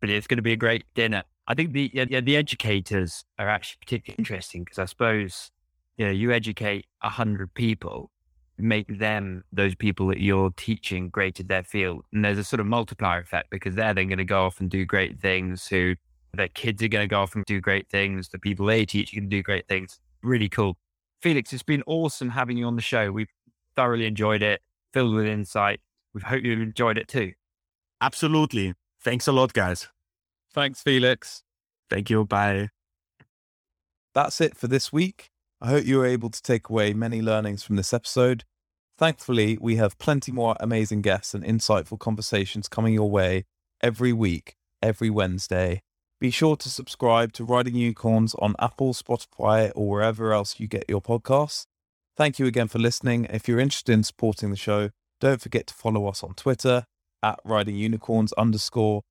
But 0.00 0.10
it's 0.10 0.28
going 0.28 0.36
to 0.36 0.42
be 0.42 0.52
a 0.52 0.56
great 0.56 0.84
dinner. 0.94 1.24
I 1.48 1.54
think 1.54 1.72
the 1.72 1.90
yeah, 1.92 2.20
the 2.20 2.36
educators 2.36 3.24
are 3.38 3.48
actually 3.48 3.78
particularly 3.80 4.16
interesting 4.18 4.64
because 4.64 4.78
I 4.78 4.84
suppose 4.84 5.50
you 5.96 6.06
know 6.06 6.12
you 6.12 6.30
educate 6.30 6.86
a 7.02 7.08
hundred 7.08 7.52
people 7.54 8.10
make 8.58 8.98
them 8.98 9.44
those 9.52 9.74
people 9.74 10.08
that 10.08 10.20
you're 10.20 10.50
teaching 10.56 11.08
great 11.08 11.40
at 11.40 11.48
their 11.48 11.62
field. 11.62 12.04
And 12.12 12.24
there's 12.24 12.38
a 12.38 12.44
sort 12.44 12.60
of 12.60 12.66
multiplier 12.66 13.20
effect 13.20 13.50
because 13.50 13.74
they're 13.74 13.94
then 13.94 14.08
going 14.08 14.18
to 14.18 14.24
go 14.24 14.44
off 14.44 14.60
and 14.60 14.68
do 14.68 14.84
great 14.84 15.20
things 15.20 15.66
who 15.66 15.94
their 16.34 16.48
kids 16.48 16.82
are 16.82 16.88
going 16.88 17.08
to 17.08 17.12
go 17.12 17.20
off 17.20 17.34
and 17.34 17.44
do 17.44 17.60
great 17.60 17.88
things. 17.88 18.28
The 18.28 18.38
people 18.38 18.66
they 18.66 18.84
teach 18.84 19.12
can 19.12 19.28
do 19.28 19.42
great 19.42 19.66
things. 19.68 20.00
Really 20.22 20.48
cool. 20.48 20.76
Felix, 21.20 21.52
it's 21.52 21.62
been 21.62 21.82
awesome 21.86 22.30
having 22.30 22.56
you 22.56 22.66
on 22.66 22.76
the 22.76 22.82
show. 22.82 23.10
We've 23.10 23.32
thoroughly 23.74 24.06
enjoyed 24.06 24.42
it, 24.42 24.60
filled 24.92 25.14
with 25.14 25.26
insight. 25.26 25.80
We 26.14 26.20
hope 26.20 26.44
you've 26.44 26.60
enjoyed 26.60 26.98
it 26.98 27.08
too. 27.08 27.32
Absolutely. 28.00 28.74
Thanks 29.00 29.26
a 29.26 29.32
lot, 29.32 29.52
guys. 29.52 29.88
Thanks, 30.52 30.82
Felix. 30.82 31.42
Thank 31.90 32.10
you. 32.10 32.24
Bye. 32.24 32.68
That's 34.14 34.40
it 34.40 34.56
for 34.56 34.68
this 34.68 34.92
week. 34.92 35.30
I 35.60 35.68
hope 35.68 35.84
you 35.84 35.98
were 35.98 36.06
able 36.06 36.30
to 36.30 36.42
take 36.42 36.68
away 36.68 36.92
many 36.92 37.20
learnings 37.20 37.62
from 37.62 37.76
this 37.76 37.92
episode. 37.92 38.44
Thankfully, 38.96 39.58
we 39.60 39.76
have 39.76 39.98
plenty 39.98 40.32
more 40.32 40.56
amazing 40.60 41.02
guests 41.02 41.34
and 41.34 41.44
insightful 41.44 41.98
conversations 41.98 42.68
coming 42.68 42.94
your 42.94 43.10
way 43.10 43.44
every 43.80 44.12
week, 44.12 44.56
every 44.82 45.10
Wednesday. 45.10 45.82
Be 46.20 46.30
sure 46.30 46.56
to 46.56 46.68
subscribe 46.68 47.32
to 47.34 47.44
Riding 47.44 47.76
Unicorns 47.76 48.34
on 48.40 48.56
Apple, 48.58 48.92
Spotify, 48.92 49.70
or 49.76 49.88
wherever 49.88 50.32
else 50.32 50.58
you 50.58 50.66
get 50.66 50.84
your 50.88 51.00
podcasts. 51.00 51.66
Thank 52.16 52.40
you 52.40 52.46
again 52.46 52.66
for 52.66 52.80
listening. 52.80 53.26
If 53.30 53.46
you're 53.46 53.60
interested 53.60 53.92
in 53.92 54.02
supporting 54.02 54.50
the 54.50 54.56
show, 54.56 54.90
don't 55.20 55.40
forget 55.40 55.68
to 55.68 55.74
follow 55.74 56.08
us 56.08 56.24
on 56.24 56.34
Twitter 56.34 56.84
at 57.22 57.38
Riding 57.44 57.76
Unicorns 57.76 58.32
underscore 58.32 59.02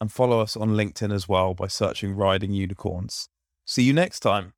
and 0.00 0.10
follow 0.10 0.40
us 0.40 0.56
on 0.56 0.70
LinkedIn 0.70 1.12
as 1.12 1.28
well 1.28 1.54
by 1.54 1.68
searching 1.68 2.16
Riding 2.16 2.52
Unicorns. 2.52 3.28
See 3.64 3.84
you 3.84 3.92
next 3.92 4.20
time. 4.20 4.52